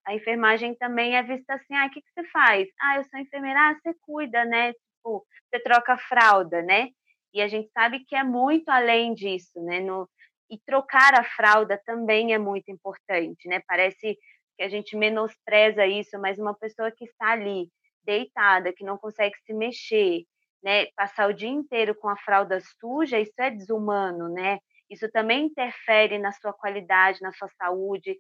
a, 0.06 0.14
enfermagem 0.14 0.76
também 0.76 1.16
é 1.16 1.24
vista 1.24 1.56
assim, 1.56 1.74
ah, 1.76 1.88
o 1.88 1.90
que, 1.90 2.00
que 2.00 2.12
você 2.14 2.24
faz? 2.30 2.70
Ah, 2.80 2.98
eu 2.98 3.04
sou 3.06 3.20
enfermeira, 3.20 3.60
ah, 3.60 3.74
você 3.74 3.96
cuida, 4.02 4.46
né? 4.46 4.74
Tipo, 4.74 5.26
você 5.50 5.60
troca 5.64 5.98
fralda, 5.98 6.62
né? 6.62 6.90
E 7.34 7.42
a 7.42 7.48
gente 7.48 7.72
sabe 7.72 8.06
que 8.06 8.16
é 8.16 8.24
muito 8.24 8.70
além 8.70 9.16
disso, 9.16 9.60
né? 9.64 9.80
No, 9.80 10.08
e 10.50 10.60
trocar 10.60 11.20
a 11.20 11.24
fralda 11.24 11.82
também 11.86 12.34
é 12.34 12.38
muito 12.38 12.70
importante, 12.70 13.48
né? 13.48 13.62
Parece 13.68 14.16
que 14.56 14.64
a 14.64 14.70
gente 14.70 14.96
menospreza 14.96 15.88
isso, 15.88 16.20
mas 16.20 16.38
uma 16.38 16.54
pessoa 16.54 16.92
que 16.92 17.06
está 17.06 17.32
ali 17.32 17.68
deitada, 18.04 18.74
que 18.74 18.84
não 18.84 18.98
consegue 18.98 19.36
se 19.46 19.54
mexer, 19.54 20.24
né? 20.64 20.86
Passar 20.96 21.30
o 21.30 21.34
dia 21.34 21.50
inteiro 21.50 21.96
com 21.96 22.08
a 22.10 22.18
fralda 22.18 22.62
suja, 22.80 23.20
isso 23.20 23.34
é 23.40 23.50
desumano, 23.50 24.30
né? 24.30 24.60
Isso 24.90 25.10
também 25.12 25.46
interfere 25.46 26.18
na 26.20 26.32
sua 26.32 26.54
qualidade, 26.54 27.22
na 27.22 27.32
sua 27.34 27.50
saúde. 27.58 28.18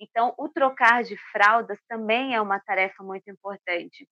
Então, 0.00 0.34
o 0.38 0.48
trocar 0.48 1.02
de 1.02 1.16
fraldas 1.32 1.78
também 1.88 2.34
é 2.34 2.40
uma 2.40 2.60
tarefa 2.60 3.02
muito 3.02 3.30
importante. 3.30 4.08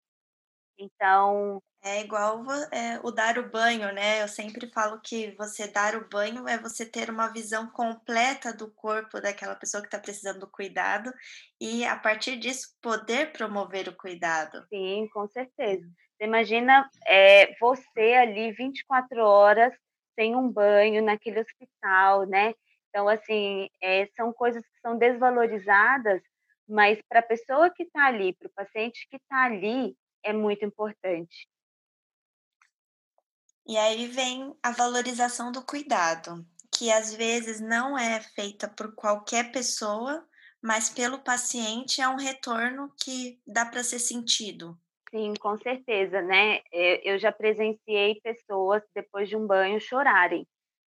Então. 0.78 1.62
É 1.82 2.00
igual 2.00 2.42
é, 2.72 2.98
o 3.02 3.10
dar 3.10 3.38
o 3.38 3.50
banho, 3.50 3.92
né? 3.92 4.22
Eu 4.22 4.28
sempre 4.28 4.70
falo 4.72 5.00
que 5.02 5.32
você 5.36 5.68
dar 5.68 5.94
o 5.94 6.08
banho 6.08 6.48
é 6.48 6.58
você 6.58 6.86
ter 6.86 7.10
uma 7.10 7.28
visão 7.28 7.68
completa 7.68 8.54
do 8.54 8.72
corpo 8.72 9.20
daquela 9.20 9.54
pessoa 9.54 9.82
que 9.82 9.88
está 9.88 9.98
precisando 9.98 10.40
do 10.40 10.50
cuidado 10.50 11.12
e, 11.60 11.84
a 11.84 11.96
partir 11.96 12.38
disso, 12.38 12.74
poder 12.80 13.32
promover 13.32 13.86
o 13.88 13.96
cuidado. 13.96 14.66
Sim, 14.70 15.08
com 15.12 15.28
certeza. 15.28 15.86
Você 16.16 16.24
imagina 16.24 16.88
é, 17.06 17.54
você 17.58 18.14
ali 18.14 18.52
24 18.52 19.20
horas 19.20 19.74
sem 20.14 20.34
um 20.34 20.50
banho 20.50 21.02
naquele 21.02 21.40
hospital, 21.40 22.26
né? 22.26 22.54
Então, 22.88 23.08
assim, 23.08 23.68
é, 23.82 24.06
são 24.16 24.32
coisas 24.32 24.62
que 24.62 24.80
são 24.80 24.96
desvalorizadas, 24.96 26.22
mas 26.68 27.00
para 27.08 27.20
a 27.20 27.24
pessoa 27.24 27.70
que 27.70 27.82
está 27.82 28.06
ali, 28.06 28.32
para 28.34 28.48
o 28.48 28.52
paciente 28.52 29.06
que 29.10 29.16
está 29.16 29.44
ali, 29.44 29.96
é 30.22 30.32
muito 30.32 30.64
importante. 30.64 31.48
E 33.66 33.76
aí 33.76 34.06
vem 34.06 34.54
a 34.62 34.70
valorização 34.70 35.50
do 35.50 35.64
cuidado, 35.64 36.46
que 36.70 36.92
às 36.92 37.14
vezes 37.14 37.60
não 37.60 37.98
é 37.98 38.20
feita 38.20 38.68
por 38.68 38.94
qualquer 38.94 39.50
pessoa, 39.52 40.26
mas 40.62 40.90
pelo 40.90 41.18
paciente 41.18 42.00
é 42.00 42.08
um 42.08 42.16
retorno 42.16 42.92
que 43.02 43.40
dá 43.46 43.64
para 43.64 43.82
ser 43.82 43.98
sentido. 43.98 44.78
Sim, 45.14 45.32
com 45.38 45.56
certeza, 45.56 46.20
né? 46.20 46.58
Eu 46.72 47.20
já 47.20 47.30
presenciei 47.30 48.20
pessoas 48.20 48.82
depois 48.92 49.28
de 49.28 49.36
um 49.36 49.46
banho 49.46 49.80
chorarem. 49.80 50.44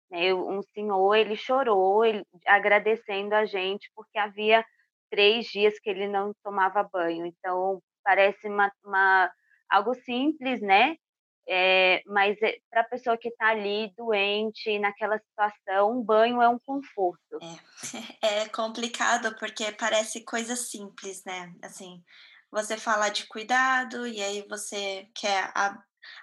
Né? 0.09 0.33
Um 0.33 0.63
senhor 0.73 1.13
ele 1.13 1.35
chorou, 1.35 2.03
ele, 2.03 2.25
agradecendo 2.47 3.35
a 3.35 3.45
gente 3.45 3.87
porque 3.93 4.17
havia 4.17 4.65
três 5.11 5.45
dias 5.45 5.77
que 5.79 5.91
ele 5.91 6.07
não 6.07 6.33
tomava 6.43 6.81
banho. 6.91 7.23
Então 7.27 7.79
parece 8.03 8.47
uma, 8.47 8.71
uma 8.83 9.31
algo 9.69 9.93
simples, 9.93 10.59
né? 10.59 10.95
É, 11.47 12.01
mas 12.07 12.35
para 12.71 12.81
a 12.81 12.89
pessoa 12.89 13.15
que 13.19 13.29
está 13.29 13.49
ali 13.49 13.93
doente, 13.95 14.79
naquela 14.79 15.19
situação, 15.19 15.99
um 15.99 16.03
banho 16.03 16.41
é 16.41 16.49
um 16.49 16.57
conforto. 16.57 17.37
É. 18.23 18.41
é 18.41 18.49
complicado 18.49 19.35
porque 19.37 19.71
parece 19.73 20.25
coisa 20.25 20.55
simples, 20.55 21.23
né? 21.23 21.53
Assim, 21.61 22.03
você 22.55 22.77
fala 22.77 23.09
de 23.09 23.27
cuidado 23.27 24.07
e 24.07 24.21
aí 24.21 24.45
você 24.47 25.09
quer 25.13 25.51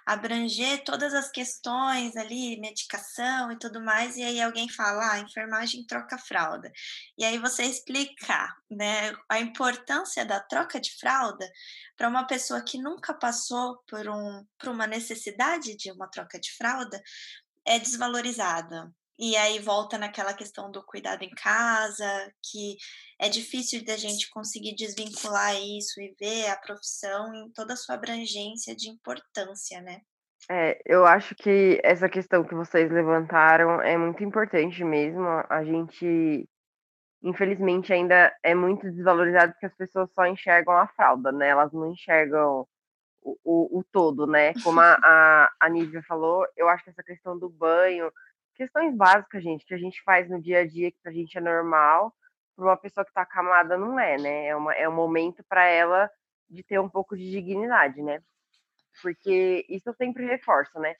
abranger 0.03 0.83
todas 0.83 1.13
as 1.13 1.29
questões 1.29 2.17
ali, 2.17 2.59
medicação 2.59 3.51
e 3.51 3.59
tudo 3.59 3.79
mais, 3.79 4.17
e 4.17 4.23
aí 4.23 4.41
alguém 4.41 4.67
fala, 4.67 5.11
ah, 5.11 5.19
enfermagem 5.19 5.85
troca 5.85 6.17
fralda. 6.17 6.71
E 7.15 7.23
aí 7.23 7.37
você 7.37 7.65
explicar, 7.65 8.51
né, 8.67 9.13
a 9.29 9.39
importância 9.39 10.25
da 10.25 10.39
troca 10.39 10.81
de 10.81 10.97
fralda 10.97 11.47
para 11.95 12.09
uma 12.09 12.25
pessoa 12.25 12.63
que 12.63 12.79
nunca 12.79 13.13
passou 13.13 13.77
por, 13.87 14.09
um, 14.09 14.43
por 14.57 14.69
uma 14.69 14.87
necessidade 14.87 15.77
de 15.77 15.91
uma 15.91 16.09
troca 16.09 16.39
de 16.39 16.51
fralda 16.57 16.99
é 17.63 17.77
desvalorizada. 17.77 18.91
E 19.17 19.35
aí 19.37 19.59
volta 19.59 19.97
naquela 19.97 20.33
questão 20.33 20.71
do 20.71 20.83
cuidado 20.83 21.23
em 21.23 21.29
casa, 21.29 22.33
que 22.41 22.77
é 23.19 23.29
difícil 23.29 23.85
da 23.85 23.95
gente 23.95 24.29
conseguir 24.31 24.75
desvincular 24.75 25.55
isso 25.55 26.01
e 26.01 26.15
ver 26.19 26.47
a 26.49 26.57
profissão 26.57 27.33
em 27.33 27.51
toda 27.51 27.73
a 27.73 27.77
sua 27.77 27.95
abrangência 27.95 28.75
de 28.75 28.89
importância, 28.89 29.81
né? 29.81 30.01
É, 30.49 30.81
eu 30.85 31.05
acho 31.05 31.35
que 31.35 31.79
essa 31.83 32.09
questão 32.09 32.43
que 32.43 32.55
vocês 32.55 32.91
levantaram 32.91 33.79
é 33.81 33.97
muito 33.97 34.23
importante 34.23 34.83
mesmo. 34.83 35.25
A 35.49 35.63
gente, 35.63 36.49
infelizmente, 37.21 37.93
ainda 37.93 38.35
é 38.43 38.53
muito 38.53 38.91
desvalorizado 38.91 39.53
porque 39.53 39.67
as 39.67 39.75
pessoas 39.75 40.11
só 40.13 40.25
enxergam 40.25 40.75
a 40.75 40.87
fralda, 40.87 41.31
né? 41.31 41.49
Elas 41.49 41.71
não 41.71 41.91
enxergam 41.91 42.67
o, 43.21 43.37
o, 43.43 43.79
o 43.79 43.83
todo, 43.91 44.27
né? 44.27 44.53
Como 44.63 44.81
a, 44.81 44.97
a, 45.01 45.49
a 45.61 45.69
Nívia 45.69 46.03
falou, 46.07 46.45
eu 46.57 46.67
acho 46.67 46.83
que 46.83 46.89
essa 46.89 47.03
questão 47.03 47.39
do 47.39 47.49
banho, 47.49 48.11
questões 48.53 48.95
básicas, 48.95 49.43
gente, 49.43 49.65
que 49.65 49.73
a 49.73 49.77
gente 49.77 50.01
faz 50.03 50.29
no 50.29 50.41
dia 50.41 50.59
a 50.59 50.67
dia, 50.67 50.91
que 50.91 50.97
pra 51.01 51.11
gente 51.11 51.37
é 51.37 51.41
normal, 51.41 52.13
para 52.55 52.65
uma 52.65 52.77
pessoa 52.77 53.03
que 53.03 53.11
está 53.11 53.21
acamada 53.21 53.77
não 53.77 53.99
é, 53.99 54.17
né? 54.17 54.47
É, 54.47 54.55
uma, 54.55 54.73
é 54.73 54.87
um 54.87 54.95
momento 54.95 55.43
para 55.47 55.65
ela 55.65 56.09
de 56.49 56.63
ter 56.63 56.79
um 56.79 56.89
pouco 56.89 57.17
de 57.17 57.29
dignidade, 57.31 58.01
né? 58.01 58.21
Porque 59.01 59.65
isso 59.69 59.89
eu 59.89 59.93
sempre 59.95 60.25
reforço, 60.25 60.79
né? 60.79 60.95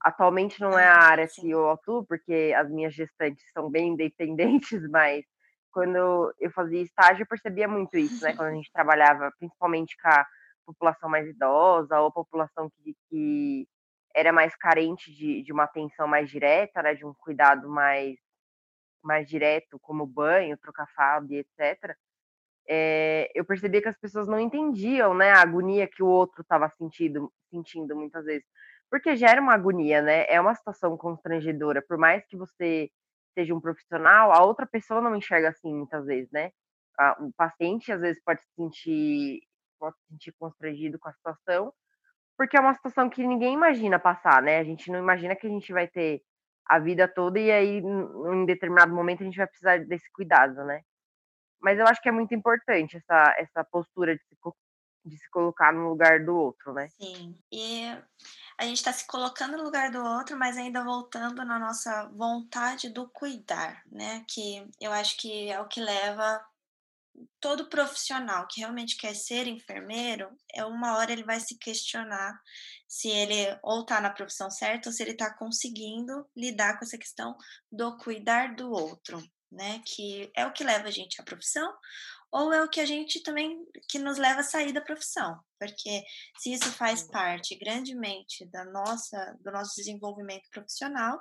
Atualmente 0.00 0.60
não 0.60 0.78
é 0.78 0.86
a 0.86 0.98
área 0.98 1.26
que 1.26 1.50
eu 1.50 1.70
atuo, 1.70 2.04
porque 2.06 2.54
as 2.56 2.70
minhas 2.70 2.94
gestantes 2.94 3.44
são 3.52 3.70
bem 3.70 3.88
independentes, 3.88 4.82
mas 4.90 5.24
quando 5.72 6.34
eu 6.38 6.50
fazia 6.50 6.82
estágio, 6.82 7.22
eu 7.22 7.26
percebia 7.26 7.68
muito 7.68 7.96
isso, 7.96 8.24
né? 8.24 8.34
Quando 8.36 8.48
a 8.48 8.54
gente 8.54 8.70
trabalhava, 8.72 9.32
principalmente 9.38 9.96
com 9.96 10.08
a 10.08 10.26
população 10.66 11.08
mais 11.08 11.26
idosa 11.26 11.98
ou 12.00 12.08
a 12.08 12.12
população 12.12 12.70
que, 12.70 12.94
que 13.08 13.68
era 14.18 14.32
mais 14.32 14.56
carente 14.56 15.14
de, 15.14 15.42
de 15.42 15.52
uma 15.52 15.64
atenção 15.64 16.08
mais 16.08 16.28
direta, 16.30 16.82
né? 16.82 16.94
De 16.94 17.06
um 17.06 17.14
cuidado 17.14 17.68
mais, 17.68 18.16
mais 19.02 19.28
direto, 19.28 19.78
como 19.80 20.06
banho, 20.06 20.58
trocar 20.58 20.88
fralda, 20.88 21.34
etc. 21.34 21.96
É, 22.68 23.30
eu 23.34 23.44
percebia 23.44 23.80
que 23.82 23.88
as 23.88 23.98
pessoas 23.98 24.28
não 24.28 24.40
entendiam, 24.40 25.14
né? 25.14 25.30
A 25.30 25.42
agonia 25.42 25.86
que 25.88 26.02
o 26.02 26.06
outro 26.06 26.42
estava 26.42 26.68
sentindo, 26.70 27.32
sentindo 27.50 27.96
muitas 27.96 28.24
vezes. 28.24 28.46
Porque 28.90 29.16
gera 29.16 29.40
uma 29.40 29.54
agonia, 29.54 30.02
né? 30.02 30.26
É 30.28 30.40
uma 30.40 30.54
situação 30.54 30.96
constrangedora. 30.96 31.82
Por 31.82 31.98
mais 31.98 32.26
que 32.26 32.36
você 32.36 32.90
seja 33.34 33.54
um 33.54 33.60
profissional, 33.60 34.32
a 34.32 34.42
outra 34.44 34.66
pessoa 34.66 35.00
não 35.00 35.14
enxerga 35.14 35.50
assim 35.50 35.72
muitas 35.74 36.04
vezes, 36.06 36.30
né? 36.32 36.50
O 37.20 37.32
paciente 37.36 37.92
às 37.92 38.00
vezes 38.00 38.20
pode 38.24 38.42
se 38.42 38.48
sentir, 38.56 39.42
pode 39.78 39.96
se 39.98 40.08
sentir 40.08 40.32
constrangido 40.38 40.98
com 40.98 41.08
a 41.08 41.12
situação, 41.12 41.72
porque 42.38 42.56
é 42.56 42.60
uma 42.60 42.72
situação 42.72 43.10
que 43.10 43.26
ninguém 43.26 43.52
imagina 43.52 43.98
passar, 43.98 44.40
né? 44.40 44.58
A 44.58 44.64
gente 44.64 44.92
não 44.92 45.00
imagina 45.00 45.34
que 45.34 45.44
a 45.44 45.50
gente 45.50 45.72
vai 45.72 45.88
ter 45.88 46.22
a 46.64 46.78
vida 46.78 47.08
toda 47.08 47.40
e 47.40 47.50
aí 47.50 47.78
em 47.78 48.46
determinado 48.46 48.94
momento 48.94 49.22
a 49.22 49.24
gente 49.24 49.36
vai 49.36 49.46
precisar 49.48 49.84
desse 49.84 50.08
cuidado, 50.12 50.64
né? 50.64 50.82
Mas 51.60 51.80
eu 51.80 51.86
acho 51.86 52.00
que 52.00 52.08
é 52.08 52.12
muito 52.12 52.32
importante 52.32 52.96
essa, 52.96 53.34
essa 53.38 53.64
postura 53.64 54.14
de 54.14 54.22
se, 54.22 54.36
de 55.04 55.18
se 55.18 55.28
colocar 55.30 55.72
no 55.72 55.88
lugar 55.88 56.24
do 56.24 56.36
outro, 56.36 56.72
né? 56.72 56.88
Sim. 56.90 57.34
E 57.50 57.86
a 58.56 58.62
gente 58.62 58.76
está 58.76 58.92
se 58.92 59.04
colocando 59.08 59.56
no 59.56 59.64
lugar 59.64 59.90
do 59.90 60.00
outro, 60.00 60.38
mas 60.38 60.56
ainda 60.56 60.84
voltando 60.84 61.44
na 61.44 61.58
nossa 61.58 62.08
vontade 62.14 62.88
do 62.88 63.08
cuidar, 63.08 63.82
né? 63.90 64.24
Que 64.28 64.64
eu 64.80 64.92
acho 64.92 65.16
que 65.16 65.50
é 65.50 65.60
o 65.60 65.66
que 65.66 65.80
leva 65.80 66.40
todo 67.40 67.68
profissional 67.68 68.46
que 68.48 68.60
realmente 68.60 68.96
quer 68.96 69.14
ser 69.14 69.46
enfermeiro, 69.46 70.30
é 70.54 70.64
uma 70.64 70.96
hora 70.96 71.12
ele 71.12 71.24
vai 71.24 71.40
se 71.40 71.58
questionar 71.58 72.38
se 72.86 73.08
ele 73.08 73.58
ou 73.62 73.80
está 73.82 74.00
na 74.00 74.10
profissão 74.10 74.50
certa 74.50 74.88
ou 74.88 74.92
se 74.92 75.02
ele 75.02 75.12
está 75.12 75.32
conseguindo 75.34 76.28
lidar 76.36 76.78
com 76.78 76.84
essa 76.84 76.98
questão 76.98 77.36
do 77.70 77.96
cuidar 77.98 78.54
do 78.54 78.70
outro, 78.70 79.22
né? 79.50 79.80
Que 79.84 80.30
é 80.36 80.46
o 80.46 80.52
que 80.52 80.64
leva 80.64 80.88
a 80.88 80.90
gente 80.90 81.20
à 81.20 81.24
profissão, 81.24 81.72
ou 82.30 82.52
é 82.52 82.62
o 82.62 82.68
que 82.68 82.80
a 82.80 82.86
gente 82.86 83.22
também 83.22 83.58
que 83.88 83.98
nos 83.98 84.18
leva 84.18 84.40
a 84.40 84.44
sair 84.44 84.72
da 84.72 84.80
profissão, 84.80 85.40
porque 85.58 86.02
se 86.38 86.52
isso 86.52 86.70
faz 86.72 87.02
parte 87.02 87.56
grandemente 87.56 88.46
da 88.50 88.64
nossa 88.64 89.36
do 89.40 89.50
nosso 89.50 89.74
desenvolvimento 89.76 90.48
profissional, 90.50 91.18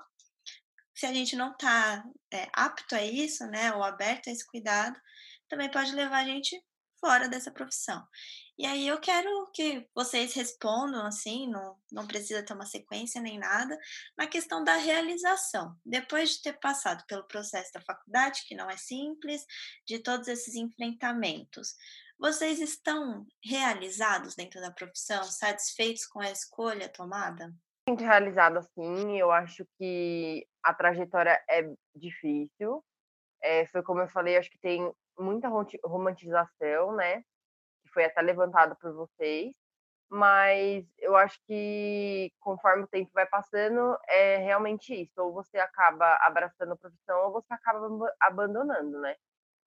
se 0.97 1.05
a 1.05 1.13
gente 1.13 1.35
não 1.35 1.51
está 1.51 2.03
é, 2.33 2.49
apto 2.53 2.95
a 2.95 3.03
isso, 3.03 3.45
né, 3.45 3.71
ou 3.73 3.83
aberto 3.83 4.29
a 4.29 4.31
esse 4.31 4.45
cuidado, 4.47 4.99
também 5.47 5.69
pode 5.69 5.93
levar 5.93 6.19
a 6.19 6.25
gente 6.25 6.61
fora 6.99 7.27
dessa 7.27 7.51
profissão. 7.51 8.03
E 8.57 8.65
aí 8.65 8.87
eu 8.87 8.99
quero 8.99 9.29
que 9.53 9.87
vocês 9.93 10.33
respondam 10.33 11.05
assim, 11.05 11.47
não, 11.47 11.77
não 11.91 12.07
precisa 12.07 12.43
ter 12.43 12.53
uma 12.53 12.65
sequência 12.65 13.21
nem 13.21 13.37
nada, 13.37 13.77
na 14.17 14.25
questão 14.25 14.63
da 14.63 14.75
realização. 14.75 15.75
Depois 15.85 16.31
de 16.31 16.41
ter 16.41 16.53
passado 16.59 17.03
pelo 17.07 17.27
processo 17.27 17.71
da 17.71 17.81
faculdade, 17.81 18.43
que 18.47 18.55
não 18.55 18.69
é 18.69 18.75
simples, 18.77 19.45
de 19.85 19.99
todos 19.99 20.27
esses 20.27 20.55
enfrentamentos, 20.55 21.75
vocês 22.19 22.59
estão 22.59 23.27
realizados 23.45 24.35
dentro 24.35 24.59
da 24.59 24.71
profissão, 24.71 25.23
satisfeitos 25.23 26.05
com 26.07 26.19
a 26.19 26.31
escolha 26.31 26.89
tomada? 26.89 27.53
Realizado, 27.87 28.61
sim. 28.73 29.17
Eu 29.17 29.31
acho 29.31 29.65
que 29.77 30.45
a 30.63 30.73
trajetória 30.73 31.39
é 31.47 31.61
difícil. 31.95 32.83
É, 33.41 33.67
foi 33.67 33.83
como 33.83 34.01
eu 34.01 34.09
falei, 34.09 34.35
acho 34.35 34.49
que 34.49 34.57
tem 34.57 34.91
muita 35.17 35.49
romantização, 35.83 36.93
né? 36.95 37.21
Que 37.83 37.89
foi 37.93 38.05
até 38.05 38.21
levantada 38.21 38.75
por 38.75 38.93
vocês. 38.93 39.53
Mas 40.09 40.85
eu 40.99 41.15
acho 41.17 41.39
que 41.45 42.31
conforme 42.39 42.83
o 42.83 42.87
tempo 42.87 43.11
vai 43.13 43.25
passando, 43.27 43.97
é 44.07 44.37
realmente 44.37 44.93
isso. 44.93 45.21
Ou 45.21 45.33
você 45.33 45.57
acaba 45.57 46.15
abraçando 46.21 46.73
a 46.73 46.77
profissão, 46.77 47.25
ou 47.25 47.33
você 47.33 47.53
acaba 47.53 47.87
abandonando, 48.21 48.99
né? 49.01 49.15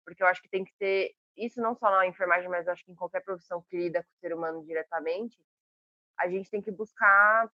Porque 0.05 0.23
eu 0.23 0.27
acho 0.27 0.41
que 0.41 0.49
tem 0.49 0.65
que 0.65 0.73
ter 0.77 1.15
isso 1.37 1.61
não 1.61 1.75
só 1.75 1.89
na 1.91 2.07
enfermagem, 2.07 2.49
mas 2.49 2.67
acho 2.67 2.83
que 2.85 2.91
em 2.91 2.95
qualquer 2.95 3.21
profissão 3.23 3.61
que 3.69 3.77
lida 3.77 4.03
com 4.03 4.09
o 4.09 4.19
ser 4.19 4.33
humano 4.33 4.65
diretamente, 4.65 5.37
a 6.17 6.27
gente 6.29 6.49
tem 6.49 6.61
que 6.61 6.71
buscar 6.71 7.49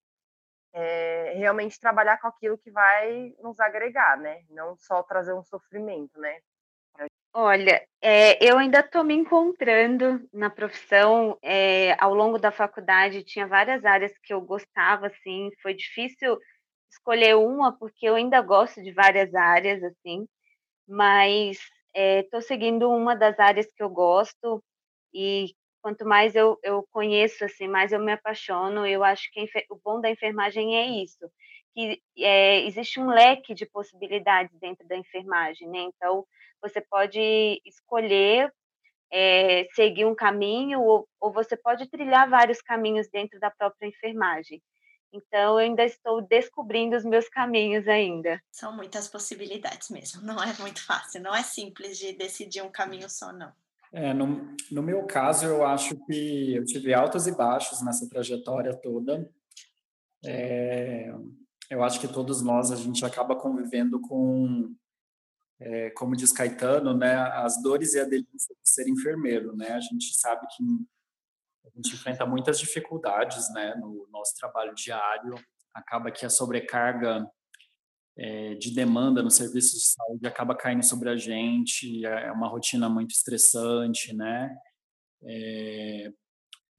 é, 0.74 1.34
realmente 1.36 1.80
trabalhar 1.80 2.20
com 2.20 2.28
aquilo 2.28 2.58
que 2.58 2.72
vai 2.72 3.36
nos 3.40 3.60
agregar, 3.60 4.18
né? 4.18 4.44
Não 4.50 4.76
só 4.78 5.04
trazer 5.04 5.34
um 5.34 5.44
sofrimento, 5.44 6.20
né? 6.20 6.42
Olha, 7.34 7.82
é, 8.02 8.44
eu 8.46 8.58
ainda 8.58 8.80
estou 8.82 9.04
me 9.06 9.14
encontrando 9.14 10.28
na 10.34 10.50
profissão. 10.50 11.38
É, 11.42 11.94
ao 12.04 12.14
longo 12.14 12.38
da 12.38 12.52
faculdade 12.52 13.24
tinha 13.24 13.48
várias 13.48 13.86
áreas 13.86 14.12
que 14.24 14.34
eu 14.34 14.42
gostava, 14.42 15.08
assim. 15.08 15.50
Foi 15.62 15.74
difícil 15.74 16.38
escolher 16.92 17.36
uma 17.38 17.78
porque 17.78 18.06
eu 18.08 18.16
ainda 18.16 18.42
gosto 18.42 18.82
de 18.84 18.92
várias 18.94 19.34
áreas, 19.34 19.82
assim. 19.84 20.26
Mas 20.88 21.60
estou 21.96 22.40
é, 22.42 22.44
seguindo 22.44 22.90
uma 22.92 23.16
das 23.16 23.40
áreas 23.40 23.68
que 23.76 23.84
eu 23.84 23.90
gosto 23.90 24.64
e 25.14 25.48
quanto 25.82 26.06
mais 26.06 26.36
eu, 26.36 26.60
eu 26.64 26.86
conheço, 26.92 27.46
assim, 27.46 27.68
mais 27.68 27.92
eu 27.94 28.00
me 28.02 28.14
apaixono. 28.14 28.86
Eu 28.88 29.04
acho 29.04 29.30
que 29.34 29.46
o 29.72 29.80
bom 29.84 30.02
da 30.02 30.10
enfermagem 30.12 30.78
é 30.78 31.04
isso, 31.04 31.20
que 31.74 32.02
é, 32.18 32.66
existe 32.66 33.00
um 33.00 33.08
leque 33.08 33.54
de 33.54 33.66
possibilidades 33.66 34.58
dentro 34.60 34.88
da 34.88 34.96
enfermagem, 34.96 35.68
né? 35.70 35.80
Então 35.82 36.26
você 36.62 36.82
pode 36.82 37.62
escolher 37.66 38.52
é, 39.12 39.68
seguir 39.74 40.06
um 40.06 40.16
caminho 40.16 40.82
ou, 40.82 41.08
ou 41.20 41.32
você 41.32 41.58
pode 41.58 41.88
trilhar 41.88 42.30
vários 42.30 42.62
caminhos 42.62 43.10
dentro 43.10 43.40
da 43.40 43.52
própria 43.52 43.88
enfermagem. 43.88 44.62
Então, 45.14 45.60
eu 45.60 45.66
ainda 45.66 45.84
estou 45.84 46.22
descobrindo 46.22 46.96
os 46.96 47.04
meus 47.04 47.28
caminhos 47.28 47.86
ainda. 47.88 48.42
São 48.50 48.74
muitas 48.74 49.10
possibilidades 49.10 49.90
mesmo. 49.90 50.22
Não 50.24 50.42
é 50.42 50.54
muito 50.60 50.86
fácil. 50.86 51.22
Não 51.22 51.36
é 51.36 51.44
simples 51.44 51.98
de 51.98 52.14
decidir 52.14 52.62
um 52.62 52.72
caminho 52.72 53.10
só, 53.10 53.34
não. 53.34 53.52
É, 53.94 54.14
no, 54.14 54.56
no 54.72 54.82
meu 54.82 55.06
caso, 55.06 55.46
eu 55.46 55.66
acho 55.66 55.98
que 56.06 56.56
eu 56.56 56.64
tive 56.64 56.94
altos 56.94 57.28
e 57.28 57.36
baixos 57.36 57.82
nessa 57.84 58.08
trajetória 58.08 58.74
toda. 58.74 59.30
É, 60.24 61.14
eu 61.72 61.82
acho 61.82 62.02
que 62.02 62.08
todos 62.08 62.42
nós, 62.42 62.70
a 62.70 62.76
gente 62.76 63.06
acaba 63.06 63.34
convivendo 63.34 64.00
com 64.02 64.76
é, 65.58 65.90
como 65.92 66.16
diz 66.16 66.34
Caetano, 66.34 66.94
né, 66.94 67.16
as 67.16 67.62
dores 67.62 67.94
e 67.94 68.00
a 68.00 68.04
delícia 68.04 68.54
de 68.62 68.70
ser 68.70 68.90
enfermeiro, 68.90 69.56
né? 69.56 69.72
A 69.72 69.80
gente 69.80 70.14
sabe 70.16 70.46
que 70.48 70.64
a 71.66 71.70
gente 71.76 71.94
enfrenta 71.94 72.26
muitas 72.26 72.60
dificuldades, 72.60 73.54
né, 73.54 73.76
no 73.76 74.08
nosso 74.12 74.36
trabalho 74.38 74.74
diário. 74.76 75.36
Acaba 75.74 76.12
que 76.12 76.26
a 76.26 76.30
sobrecarga 76.30 77.26
é, 78.18 78.56
de 78.56 78.74
demanda 78.74 79.22
no 79.24 79.32
serviço 79.32 79.78
de 79.78 79.86
saúde 79.86 80.28
acaba 80.28 80.56
caindo 80.56 80.84
sobre 80.84 81.10
a 81.10 81.16
gente. 81.16 82.06
É 82.06 82.32
uma 82.32 82.50
rotina 82.50 82.90
muito 82.90 83.12
estressante, 83.12 84.14
né? 84.14 84.54
É, 85.24 86.12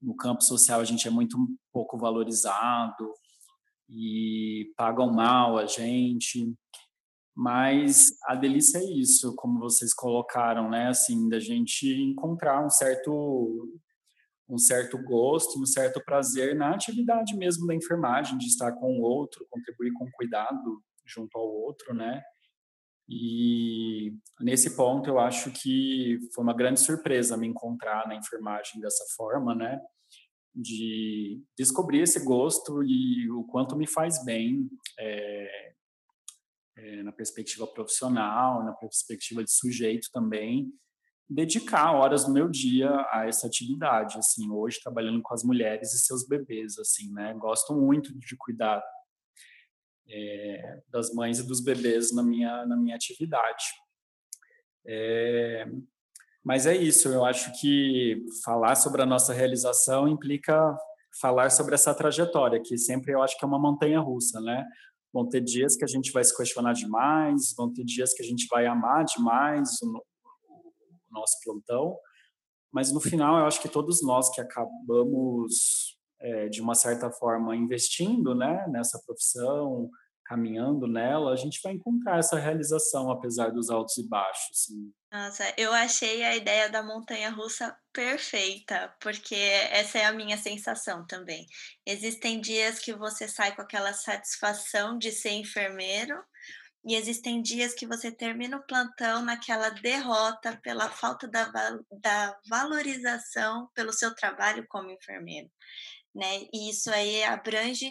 no 0.03 0.15
campo 0.17 0.43
social 0.43 0.81
a 0.81 0.85
gente 0.85 1.07
é 1.07 1.11
muito 1.11 1.39
pouco 1.73 1.97
valorizado 1.97 3.15
e 3.89 4.73
pagam 4.77 5.13
mal 5.13 5.59
a 5.59 5.67
gente. 5.67 6.55
Mas 7.35 8.13
a 8.25 8.35
delícia 8.35 8.79
é 8.79 8.85
isso, 8.85 9.35
como 9.37 9.59
vocês 9.59 9.95
colocaram, 9.95 10.69
né? 10.69 10.89
Assim, 10.89 11.29
da 11.29 11.41
gente 11.41 11.89
encontrar 11.89 12.65
um 12.65 12.71
certo 12.71 13.81
um 14.49 14.59
certo 14.59 14.99
gosto, 14.99 15.59
um 15.59 15.65
certo 15.65 16.03
prazer 16.05 16.55
na 16.55 16.75
atividade 16.75 17.35
mesmo 17.35 17.67
da 17.67 17.75
enfermagem, 17.75 18.37
de 18.37 18.47
estar 18.47 18.73
com 18.73 18.99
o 18.99 19.03
outro, 19.03 19.47
contribuir 19.49 19.93
com 19.95 20.11
cuidado 20.11 20.83
junto 21.07 21.39
ao 21.39 21.47
outro, 21.47 21.95
né? 21.95 22.23
E 23.09 24.15
nesse 24.41 24.77
ponto 24.77 25.09
eu 25.09 25.19
acho 25.19 25.51
que 25.51 26.19
foi 26.35 26.45
uma 26.45 26.55
grande 26.55 26.81
surpresa 26.81 27.37
me 27.37 27.47
encontrar 27.47 28.07
na 28.07 28.15
enfermagem 28.15 28.81
dessa 28.81 29.05
forma, 29.17 29.55
né? 29.55 29.81
De 30.55 31.43
descobrir 31.57 32.03
esse 32.03 32.25
gosto 32.25 32.83
e 32.83 33.31
o 33.31 33.45
quanto 33.45 33.75
me 33.75 33.87
faz 33.87 34.23
bem 34.25 34.69
é, 34.99 35.75
é, 36.77 37.03
na 37.03 37.13
perspectiva 37.13 37.67
profissional, 37.67 38.65
na 38.65 38.73
perspectiva 38.73 39.43
de 39.43 39.51
sujeito 39.51 40.09
também, 40.13 40.71
dedicar 41.29 41.93
horas 41.93 42.27
do 42.27 42.33
meu 42.33 42.49
dia 42.49 42.91
a 43.11 43.27
essa 43.27 43.47
atividade, 43.47 44.19
assim, 44.19 44.51
hoje 44.51 44.81
trabalhando 44.83 45.23
com 45.23 45.33
as 45.33 45.43
mulheres 45.43 45.95
e 45.95 45.99
seus 45.99 46.27
bebês, 46.27 46.79
assim, 46.79 47.11
né? 47.13 47.33
Gosto 47.35 47.75
muito 47.75 48.17
de 48.19 48.37
cuidar 48.37 48.83
é, 50.09 50.83
das 50.89 51.13
mães 51.15 51.39
e 51.39 51.47
dos 51.47 51.63
bebês 51.63 52.15
na 52.15 52.23
minha 52.23 52.67
na 52.67 52.77
minha 52.77 52.97
atividade. 52.97 53.65
É, 54.87 55.67
mas 56.45 56.67
é 56.67 56.77
isso, 56.77 57.09
eu 57.09 57.25
acho 57.25 57.53
que 57.61 58.25
falar 58.45 58.75
sobre 58.75 59.03
a 59.03 59.07
nossa 59.07 59.33
realização 59.33 60.09
implica 60.09 60.77
falar 61.21 61.51
sobre 61.51 61.75
essa 61.75 61.95
trajetória, 61.95 62.61
que 62.61 62.77
sempre 62.77 63.13
eu 63.13 63.23
acho 63.23 63.39
que 63.39 63.45
é 63.45 63.49
uma 63.49 63.59
montanha 63.59 64.01
russa, 64.01 64.41
né? 64.41 64.67
Vão 65.13 65.29
ter 65.29 65.41
dias 65.41 65.77
que 65.77 65.85
a 65.85 65.89
gente 65.89 66.11
vai 66.11 66.25
se 66.25 66.35
questionar 66.37 66.73
demais, 66.73 67.55
vão 67.57 67.73
ter 67.73 67.85
dias 67.85 68.15
que 68.15 68.23
a 68.23 68.27
gente 68.27 68.47
vai 68.51 68.67
amar 68.67 69.05
demais 69.05 69.69
o, 69.83 70.03
nosso 71.11 71.37
plantão, 71.45 71.99
mas 72.73 72.91
no 72.91 72.99
final 72.99 73.39
eu 73.39 73.45
acho 73.45 73.61
que 73.61 73.69
todos 73.69 74.03
nós 74.03 74.31
que 74.31 74.41
acabamos 74.41 75.99
é, 76.19 76.49
de 76.49 76.63
uma 76.63 76.75
certa 76.75 77.11
forma 77.11 77.55
investindo 77.55 78.35
né, 78.35 78.67
nessa 78.69 78.99
profissão, 79.05 79.91
caminhando 80.33 80.87
nela, 80.87 81.31
a 81.31 81.37
gente 81.37 81.61
vai 81.63 81.75
encontrar 81.75 82.19
essa 82.19 82.39
realização, 82.39 83.11
apesar 83.11 83.51
dos 83.51 83.69
altos 83.69 83.99
e 83.99 84.09
baixos. 84.09 84.49
Assim. 84.51 84.93
Nossa, 85.13 85.55
eu 85.59 85.71
achei 85.75 86.25
a 86.25 86.35
ideia 86.35 86.71
da 86.71 86.83
montanha 86.83 87.29
russa 87.29 87.77
perfeita, 87.93 88.95
porque 88.99 89.35
essa 89.35 89.99
é 89.99 90.07
a 90.07 90.13
minha 90.13 90.39
sensação 90.39 91.07
também. 91.07 91.47
Existem 91.87 92.41
dias 92.41 92.79
que 92.79 92.95
você 92.95 93.29
sai 93.29 93.55
com 93.55 93.61
aquela 93.61 93.93
satisfação 93.93 94.97
de 94.97 95.13
ser 95.13 95.33
enfermeiro, 95.33 96.19
e 96.85 96.97
existem 96.97 97.43
dias 97.43 97.75
que 97.75 97.87
você 97.87 98.11
termina 98.11 98.57
o 98.57 98.67
plantão 98.67 99.23
naquela 99.23 99.69
derrota 99.69 100.59
pela 100.65 100.89
falta 100.89 101.29
da, 101.29 101.45
da 102.01 102.37
valorização 102.49 103.69
pelo 103.75 103.93
seu 103.93 104.13
trabalho 104.15 104.67
como 104.69 104.91
enfermeiro, 104.91 105.49
né? 106.13 106.47
E 106.53 106.71
isso 106.71 106.91
aí 106.91 107.23
abrange 107.23 107.89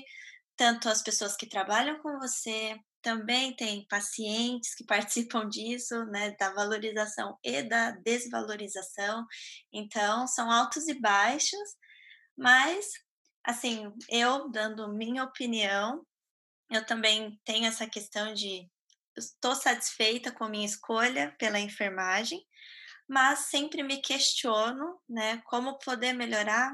tanto 0.61 0.89
as 0.89 1.01
pessoas 1.01 1.35
que 1.35 1.47
trabalham 1.47 1.99
com 2.03 2.19
você, 2.19 2.79
também 3.01 3.55
tem 3.55 3.83
pacientes 3.87 4.75
que 4.75 4.85
participam 4.85 5.49
disso, 5.49 6.05
né, 6.05 6.35
da 6.39 6.53
valorização 6.53 7.35
e 7.43 7.63
da 7.63 7.89
desvalorização. 7.89 9.25
Então, 9.73 10.27
são 10.27 10.51
altos 10.51 10.87
e 10.87 10.93
baixos, 10.93 11.67
mas, 12.37 12.91
assim, 13.43 13.91
eu 14.07 14.51
dando 14.51 14.93
minha 14.93 15.23
opinião, 15.23 16.05
eu 16.69 16.85
também 16.85 17.41
tenho 17.43 17.65
essa 17.65 17.89
questão 17.89 18.31
de 18.31 18.69
estou 19.17 19.55
satisfeita 19.55 20.31
com 20.31 20.43
a 20.43 20.49
minha 20.49 20.67
escolha 20.67 21.35
pela 21.39 21.59
enfermagem, 21.59 22.39
mas 23.09 23.49
sempre 23.49 23.81
me 23.81 23.99
questiono, 23.99 25.01
né, 25.09 25.41
como 25.47 25.79
poder 25.79 26.13
melhorar 26.13 26.71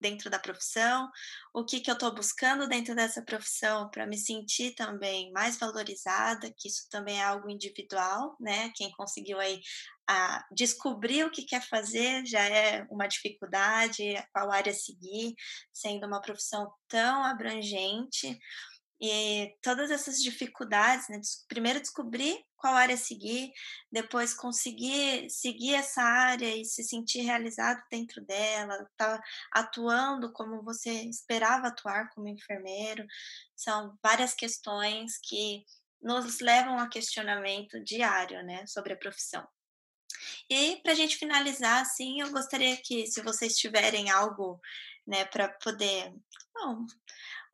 dentro 0.00 0.30
da 0.30 0.38
profissão, 0.38 1.08
o 1.52 1.64
que, 1.64 1.80
que 1.80 1.90
eu 1.90 1.94
estou 1.94 2.14
buscando 2.14 2.68
dentro 2.68 2.94
dessa 2.94 3.22
profissão 3.22 3.90
para 3.90 4.06
me 4.06 4.16
sentir 4.16 4.74
também 4.74 5.32
mais 5.32 5.58
valorizada, 5.58 6.52
que 6.56 6.68
isso 6.68 6.88
também 6.90 7.18
é 7.20 7.24
algo 7.24 7.50
individual, 7.50 8.36
né? 8.40 8.70
Quem 8.74 8.90
conseguiu 8.92 9.38
aí 9.38 9.60
a 10.08 10.44
descobrir 10.52 11.24
o 11.24 11.30
que 11.30 11.42
quer 11.42 11.62
fazer 11.68 12.24
já 12.24 12.42
é 12.42 12.86
uma 12.90 13.06
dificuldade, 13.06 14.14
qual 14.32 14.50
área 14.50 14.72
seguir, 14.72 15.34
sendo 15.72 16.06
uma 16.06 16.20
profissão 16.20 16.72
tão 16.88 17.24
abrangente. 17.24 18.38
E 19.00 19.54
todas 19.62 19.90
essas 19.90 20.16
dificuldades, 20.22 21.08
né? 21.08 21.20
Primeiro 21.48 21.80
descobrir 21.80 22.42
qual 22.58 22.74
área 22.74 22.96
seguir, 22.96 23.52
depois 23.90 24.34
conseguir 24.34 25.30
seguir 25.30 25.74
essa 25.74 26.02
área 26.02 26.54
e 26.54 26.64
se 26.64 26.82
sentir 26.82 27.20
realizado 27.20 27.82
dentro 27.90 28.20
dela, 28.24 28.88
tá 28.96 29.22
atuando 29.52 30.32
como 30.32 30.62
você 30.62 30.90
esperava 31.04 31.68
atuar 31.68 32.10
como 32.10 32.28
enfermeiro. 32.28 33.06
São 33.56 33.96
várias 34.02 34.34
questões 34.34 35.18
que 35.22 35.64
nos 36.02 36.40
levam 36.40 36.78
a 36.78 36.88
questionamento 36.88 37.82
diário, 37.82 38.42
né, 38.44 38.66
sobre 38.66 38.92
a 38.92 38.96
profissão. 38.96 39.46
E 40.50 40.76
para 40.82 40.92
a 40.92 40.94
gente 40.94 41.16
finalizar, 41.16 41.82
assim, 41.82 42.20
eu 42.20 42.30
gostaria 42.30 42.76
que, 42.76 43.06
se 43.06 43.20
vocês 43.22 43.56
tiverem 43.56 44.10
algo, 44.10 44.60
né, 45.06 45.24
para 45.24 45.48
poder 45.48 46.12
bom, 46.54 46.86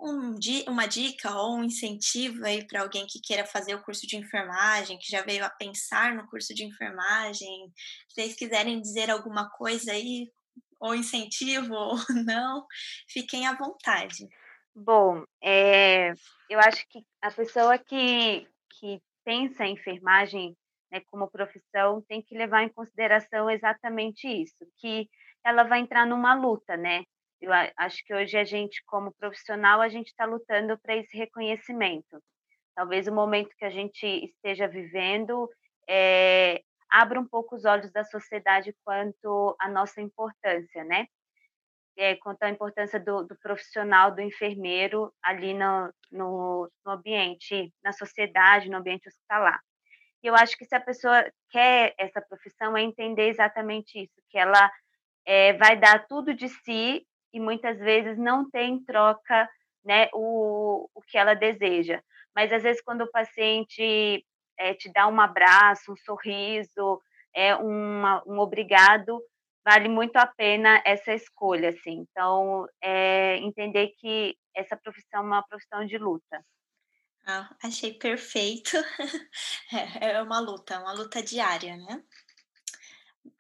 um, 0.00 0.34
uma 0.68 0.86
dica 0.86 1.34
ou 1.34 1.56
um 1.56 1.64
incentivo 1.64 2.44
aí 2.44 2.66
para 2.66 2.82
alguém 2.82 3.06
que 3.06 3.20
queira 3.20 3.46
fazer 3.46 3.74
o 3.74 3.82
curso 3.82 4.06
de 4.06 4.16
enfermagem, 4.16 4.98
que 4.98 5.10
já 5.10 5.22
veio 5.22 5.44
a 5.44 5.50
pensar 5.50 6.14
no 6.14 6.26
curso 6.28 6.54
de 6.54 6.64
enfermagem, 6.64 7.72
se 8.08 8.14
vocês 8.14 8.34
quiserem 8.34 8.80
dizer 8.80 9.10
alguma 9.10 9.48
coisa 9.50 9.92
aí, 9.92 10.30
ou 10.80 10.94
incentivo 10.94 11.74
ou 11.74 11.96
não, 12.24 12.66
fiquem 13.08 13.46
à 13.46 13.54
vontade. 13.54 14.28
Bom, 14.74 15.24
é, 15.42 16.12
eu 16.50 16.58
acho 16.58 16.84
que 16.88 17.00
a 17.22 17.30
pessoa 17.30 17.78
que, 17.78 18.46
que 18.78 19.00
pensa 19.24 19.64
em 19.64 19.74
enfermagem 19.74 20.56
né, 20.90 21.00
como 21.10 21.30
profissão 21.30 22.02
tem 22.08 22.20
que 22.20 22.36
levar 22.36 22.62
em 22.64 22.72
consideração 22.72 23.48
exatamente 23.48 24.26
isso, 24.26 24.66
que 24.78 25.08
ela 25.44 25.62
vai 25.62 25.80
entrar 25.80 26.06
numa 26.06 26.34
luta, 26.34 26.76
né? 26.76 27.04
Eu 27.44 27.52
acho 27.76 28.02
que 28.06 28.14
hoje 28.14 28.38
a 28.38 28.44
gente, 28.44 28.82
como 28.86 29.12
profissional, 29.12 29.82
a 29.82 29.88
gente 29.88 30.06
está 30.06 30.24
lutando 30.24 30.78
para 30.78 30.96
esse 30.96 31.14
reconhecimento. 31.14 32.22
Talvez 32.74 33.06
o 33.06 33.14
momento 33.14 33.54
que 33.58 33.66
a 33.66 33.70
gente 33.70 34.06
esteja 34.06 34.66
vivendo 34.66 35.46
é, 35.86 36.62
abra 36.90 37.20
um 37.20 37.26
pouco 37.26 37.54
os 37.54 37.66
olhos 37.66 37.92
da 37.92 38.02
sociedade 38.02 38.74
quanto 38.82 39.54
à 39.60 39.68
nossa 39.68 40.00
importância, 40.00 40.84
né? 40.84 41.06
É, 41.98 42.16
quanto 42.16 42.42
à 42.44 42.48
importância 42.48 42.98
do, 42.98 43.24
do, 43.24 43.36
profissional, 43.36 44.10
do 44.10 44.22
enfermeiro 44.22 45.12
ali 45.22 45.52
no, 45.52 45.92
no, 46.10 46.72
no 46.82 46.92
ambiente, 46.92 47.70
na 47.84 47.92
sociedade, 47.92 48.70
no 48.70 48.78
ambiente 48.78 49.06
hospitalar. 49.06 49.60
E 50.22 50.26
eu 50.26 50.34
acho 50.34 50.56
que 50.56 50.64
se 50.64 50.74
a 50.74 50.80
pessoa 50.80 51.30
quer 51.50 51.94
essa 51.98 52.22
profissão, 52.22 52.74
é 52.74 52.82
entender 52.82 53.28
exatamente 53.28 54.02
isso, 54.02 54.22
que 54.30 54.38
ela 54.38 54.72
é, 55.26 55.52
vai 55.52 55.78
dar 55.78 56.06
tudo 56.06 56.32
de 56.32 56.48
si 56.48 57.06
e 57.34 57.40
muitas 57.40 57.76
vezes 57.78 58.16
não 58.16 58.48
tem 58.48 58.82
troca 58.84 59.48
né, 59.84 60.08
o, 60.14 60.88
o 60.94 61.02
que 61.02 61.18
ela 61.18 61.34
deseja. 61.34 62.00
Mas 62.34 62.52
às 62.52 62.62
vezes 62.62 62.80
quando 62.80 63.02
o 63.02 63.10
paciente 63.10 64.24
é, 64.56 64.72
te 64.72 64.90
dá 64.92 65.08
um 65.08 65.20
abraço, 65.20 65.92
um 65.92 65.96
sorriso, 65.96 67.02
é 67.34 67.56
uma, 67.56 68.22
um 68.24 68.38
obrigado, 68.38 69.20
vale 69.64 69.88
muito 69.88 70.16
a 70.16 70.26
pena 70.26 70.80
essa 70.84 71.12
escolha, 71.12 71.70
assim. 71.70 72.06
Então, 72.08 72.66
é, 72.80 73.36
entender 73.38 73.88
que 73.98 74.36
essa 74.54 74.76
profissão 74.76 75.20
é 75.20 75.26
uma 75.26 75.42
profissão 75.42 75.84
de 75.84 75.98
luta. 75.98 76.44
Ah, 77.26 77.50
achei 77.62 77.94
perfeito. 77.94 78.72
É, 79.72 80.12
é 80.12 80.22
uma 80.22 80.38
luta, 80.38 80.78
uma 80.78 80.92
luta 80.92 81.20
diária, 81.20 81.76
né? 81.76 82.00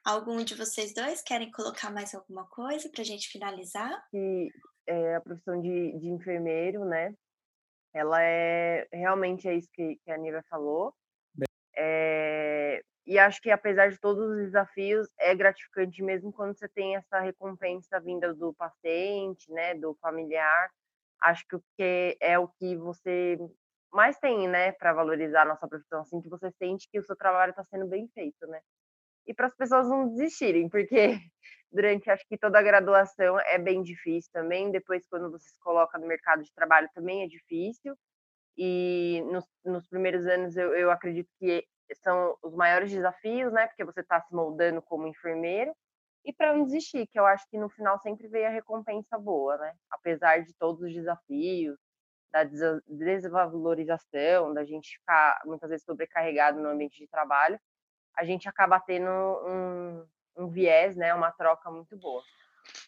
Algum 0.04 0.44
de 0.44 0.54
vocês 0.54 0.94
dois 0.94 1.22
querem 1.22 1.50
colocar 1.50 1.90
mais 1.90 2.14
alguma 2.14 2.46
coisa 2.46 2.88
para 2.88 3.02
a 3.02 3.04
gente 3.04 3.28
finalizar? 3.28 4.04
Que 4.10 4.50
é, 4.86 5.16
a 5.16 5.20
profissão 5.20 5.60
de, 5.60 5.98
de 5.98 6.08
enfermeiro, 6.08 6.84
né? 6.84 7.14
Ela 7.92 8.22
é 8.22 8.88
realmente 8.92 9.48
é 9.48 9.54
isso 9.54 9.68
que, 9.72 9.96
que 10.04 10.10
a 10.10 10.18
Nívia 10.18 10.44
falou. 10.50 10.94
É, 11.76 12.82
e 13.06 13.18
acho 13.18 13.40
que 13.40 13.50
apesar 13.50 13.90
de 13.90 13.98
todos 13.98 14.24
os 14.30 14.36
desafios, 14.36 15.08
é 15.18 15.34
gratificante 15.34 16.02
mesmo 16.02 16.32
quando 16.32 16.56
você 16.56 16.68
tem 16.68 16.96
essa 16.96 17.20
recompensa 17.20 18.00
vinda 18.00 18.32
do 18.34 18.54
paciente, 18.54 19.50
né, 19.52 19.74
do 19.74 19.94
familiar. 20.00 20.70
Acho 21.22 21.46
que 21.46 21.56
o 21.56 21.64
que 21.76 22.16
é 22.20 22.38
o 22.38 22.48
que 22.48 22.76
você 22.76 23.38
mais 23.92 24.18
tem, 24.18 24.48
né, 24.48 24.72
para 24.72 24.92
valorizar 24.92 25.42
a 25.42 25.46
nossa 25.46 25.68
profissão, 25.68 26.00
assim, 26.00 26.20
que 26.20 26.28
você 26.28 26.50
sente 26.58 26.88
que 26.90 26.98
o 26.98 27.04
seu 27.04 27.16
trabalho 27.16 27.50
está 27.50 27.64
sendo 27.64 27.86
bem 27.86 28.08
feito, 28.08 28.46
né? 28.46 28.60
E 29.26 29.34
para 29.34 29.46
as 29.46 29.54
pessoas 29.54 29.88
não 29.88 30.08
desistirem, 30.08 30.68
porque 30.68 31.18
durante 31.72 32.10
acho 32.10 32.26
que 32.28 32.38
toda 32.38 32.58
a 32.58 32.62
graduação 32.62 33.38
é 33.40 33.58
bem 33.58 33.82
difícil 33.82 34.30
também, 34.32 34.70
depois 34.70 35.06
quando 35.08 35.30
você 35.30 35.48
se 35.48 35.58
coloca 35.60 35.98
no 35.98 36.06
mercado 36.06 36.42
de 36.42 36.52
trabalho 36.54 36.88
também 36.94 37.22
é 37.22 37.26
difícil, 37.26 37.96
e 38.56 39.22
nos, 39.30 39.44
nos 39.64 39.88
primeiros 39.88 40.26
anos 40.26 40.56
eu, 40.56 40.74
eu 40.74 40.90
acredito 40.90 41.28
que 41.38 41.66
são 42.02 42.36
os 42.42 42.54
maiores 42.54 42.90
desafios, 42.90 43.52
né, 43.52 43.66
porque 43.66 43.84
você 43.84 44.00
está 44.00 44.20
se 44.20 44.34
moldando 44.34 44.80
como 44.82 45.06
enfermeiro, 45.06 45.74
e 46.24 46.32
para 46.32 46.56
não 46.56 46.64
desistir, 46.64 47.06
que 47.06 47.18
eu 47.18 47.26
acho 47.26 47.46
que 47.50 47.58
no 47.58 47.68
final 47.68 47.98
sempre 47.98 48.28
vem 48.28 48.46
a 48.46 48.50
recompensa 48.50 49.18
boa, 49.18 49.58
né, 49.58 49.74
apesar 49.90 50.42
de 50.42 50.54
todos 50.54 50.82
os 50.82 50.92
desafios, 50.92 51.76
da 52.32 52.42
desvalorização, 52.88 54.52
da 54.52 54.64
gente 54.64 54.98
ficar 54.98 55.40
muitas 55.44 55.70
vezes 55.70 55.84
sobrecarregado 55.84 56.60
no 56.60 56.68
ambiente 56.68 56.98
de 56.98 57.06
trabalho, 57.06 57.60
a 58.16 58.24
gente 58.24 58.48
acaba 58.48 58.80
tendo 58.80 59.10
um, 59.10 60.06
um 60.36 60.48
viés, 60.48 60.96
né, 60.96 61.14
uma 61.14 61.30
troca 61.30 61.70
muito 61.70 61.96
boa. 61.96 62.22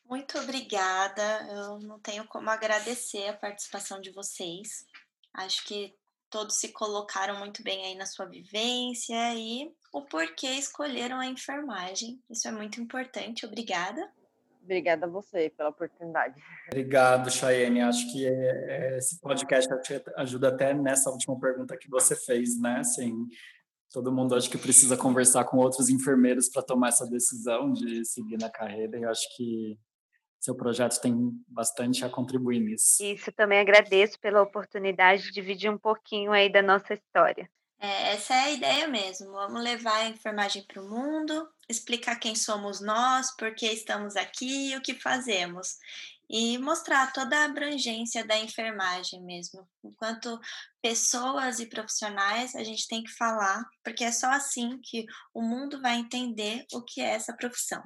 Muito 0.08 0.38
obrigada. 0.38 1.22
Eu 1.50 1.78
não 1.80 1.98
tenho 1.98 2.26
como 2.26 2.48
agradecer 2.48 3.28
a 3.28 3.36
participação 3.36 4.00
de 4.00 4.10
vocês. 4.10 4.86
Acho 5.34 5.64
que 5.66 5.94
todos 6.30 6.56
se 6.56 6.72
colocaram 6.72 7.38
muito 7.38 7.62
bem 7.62 7.84
aí 7.84 7.94
na 7.94 8.06
sua 8.06 8.26
vivência 8.26 9.34
e 9.34 9.72
o 9.92 10.02
porquê 10.02 10.48
escolheram 10.48 11.18
a 11.18 11.26
enfermagem. 11.26 12.20
Isso 12.30 12.48
é 12.48 12.52
muito 12.52 12.80
importante. 12.80 13.46
Obrigada. 13.46 14.10
Obrigada 14.62 15.06
a 15.06 15.08
você 15.08 15.48
pela 15.50 15.68
oportunidade. 15.68 16.42
Obrigado, 16.66 17.30
Chayenne. 17.30 17.82
Acho 17.82 18.10
que 18.12 18.26
é, 18.26 18.32
é, 18.32 18.98
esse 18.98 19.20
podcast 19.20 19.68
ajuda 20.16 20.48
até 20.48 20.74
nessa 20.74 21.08
última 21.08 21.38
pergunta 21.38 21.76
que 21.76 21.88
você 21.88 22.16
fez, 22.16 22.60
né? 22.60 22.80
Assim, 22.80 23.28
todo 23.90 24.12
mundo 24.12 24.34
acho 24.34 24.50
que 24.50 24.58
precisa 24.58 24.96
conversar 24.96 25.44
com 25.44 25.58
outros 25.58 25.88
enfermeiros 25.88 26.48
para 26.48 26.62
tomar 26.62 26.88
essa 26.88 27.06
decisão 27.06 27.72
de 27.72 28.04
seguir 28.04 28.38
na 28.38 28.50
carreira. 28.50 28.98
E 28.98 29.02
eu 29.02 29.10
acho 29.10 29.36
que 29.36 29.78
seu 30.40 30.54
projeto 30.54 31.00
tem 31.00 31.32
bastante 31.48 32.04
a 32.04 32.08
contribuir 32.08 32.60
nisso. 32.60 33.02
Isso 33.02 33.32
também 33.32 33.58
agradeço 33.58 34.18
pela 34.20 34.42
oportunidade 34.42 35.24
de 35.24 35.32
dividir 35.32 35.70
um 35.70 35.78
pouquinho 35.78 36.32
aí 36.32 36.50
da 36.50 36.62
nossa 36.62 36.94
história. 36.94 37.50
É, 37.78 38.12
essa 38.12 38.34
é 38.34 38.38
a 38.38 38.52
ideia 38.52 38.88
mesmo. 38.88 39.32
Vamos 39.32 39.62
levar 39.62 39.96
a 39.96 40.08
enfermagem 40.08 40.64
para 40.66 40.82
o 40.82 40.88
mundo, 40.88 41.48
explicar 41.68 42.16
quem 42.16 42.34
somos 42.34 42.80
nós, 42.80 43.34
por 43.36 43.54
que 43.54 43.66
estamos 43.66 44.16
aqui 44.16 44.70
e 44.70 44.76
o 44.76 44.80
que 44.80 44.94
fazemos 44.94 45.76
e 46.28 46.58
mostrar 46.58 47.12
toda 47.12 47.38
a 47.38 47.44
abrangência 47.44 48.26
da 48.26 48.36
enfermagem 48.36 49.22
mesmo. 49.22 49.68
Enquanto 49.84 50.38
pessoas 50.82 51.60
e 51.60 51.66
profissionais, 51.66 52.54
a 52.54 52.64
gente 52.64 52.88
tem 52.88 53.02
que 53.02 53.12
falar, 53.12 53.64
porque 53.84 54.04
é 54.04 54.12
só 54.12 54.30
assim 54.30 54.78
que 54.82 55.04
o 55.32 55.42
mundo 55.42 55.80
vai 55.80 55.96
entender 55.96 56.64
o 56.72 56.82
que 56.82 57.00
é 57.00 57.10
essa 57.10 57.36
profissão. 57.36 57.82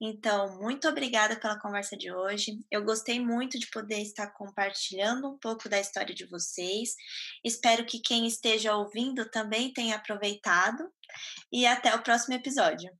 Então, 0.00 0.60
muito 0.60 0.88
obrigada 0.88 1.38
pela 1.38 1.58
conversa 1.58 1.96
de 1.96 2.12
hoje. 2.12 2.58
Eu 2.70 2.84
gostei 2.84 3.18
muito 3.18 3.58
de 3.58 3.68
poder 3.68 4.00
estar 4.00 4.30
compartilhando 4.32 5.28
um 5.28 5.38
pouco 5.38 5.68
da 5.68 5.80
história 5.80 6.14
de 6.14 6.26
vocês. 6.26 6.94
Espero 7.44 7.84
que 7.84 8.00
quem 8.00 8.26
esteja 8.26 8.76
ouvindo 8.76 9.28
também 9.28 9.72
tenha 9.72 9.96
aproveitado. 9.96 10.88
E 11.52 11.66
até 11.66 11.94
o 11.94 12.02
próximo 12.02 12.34
episódio. 12.34 12.90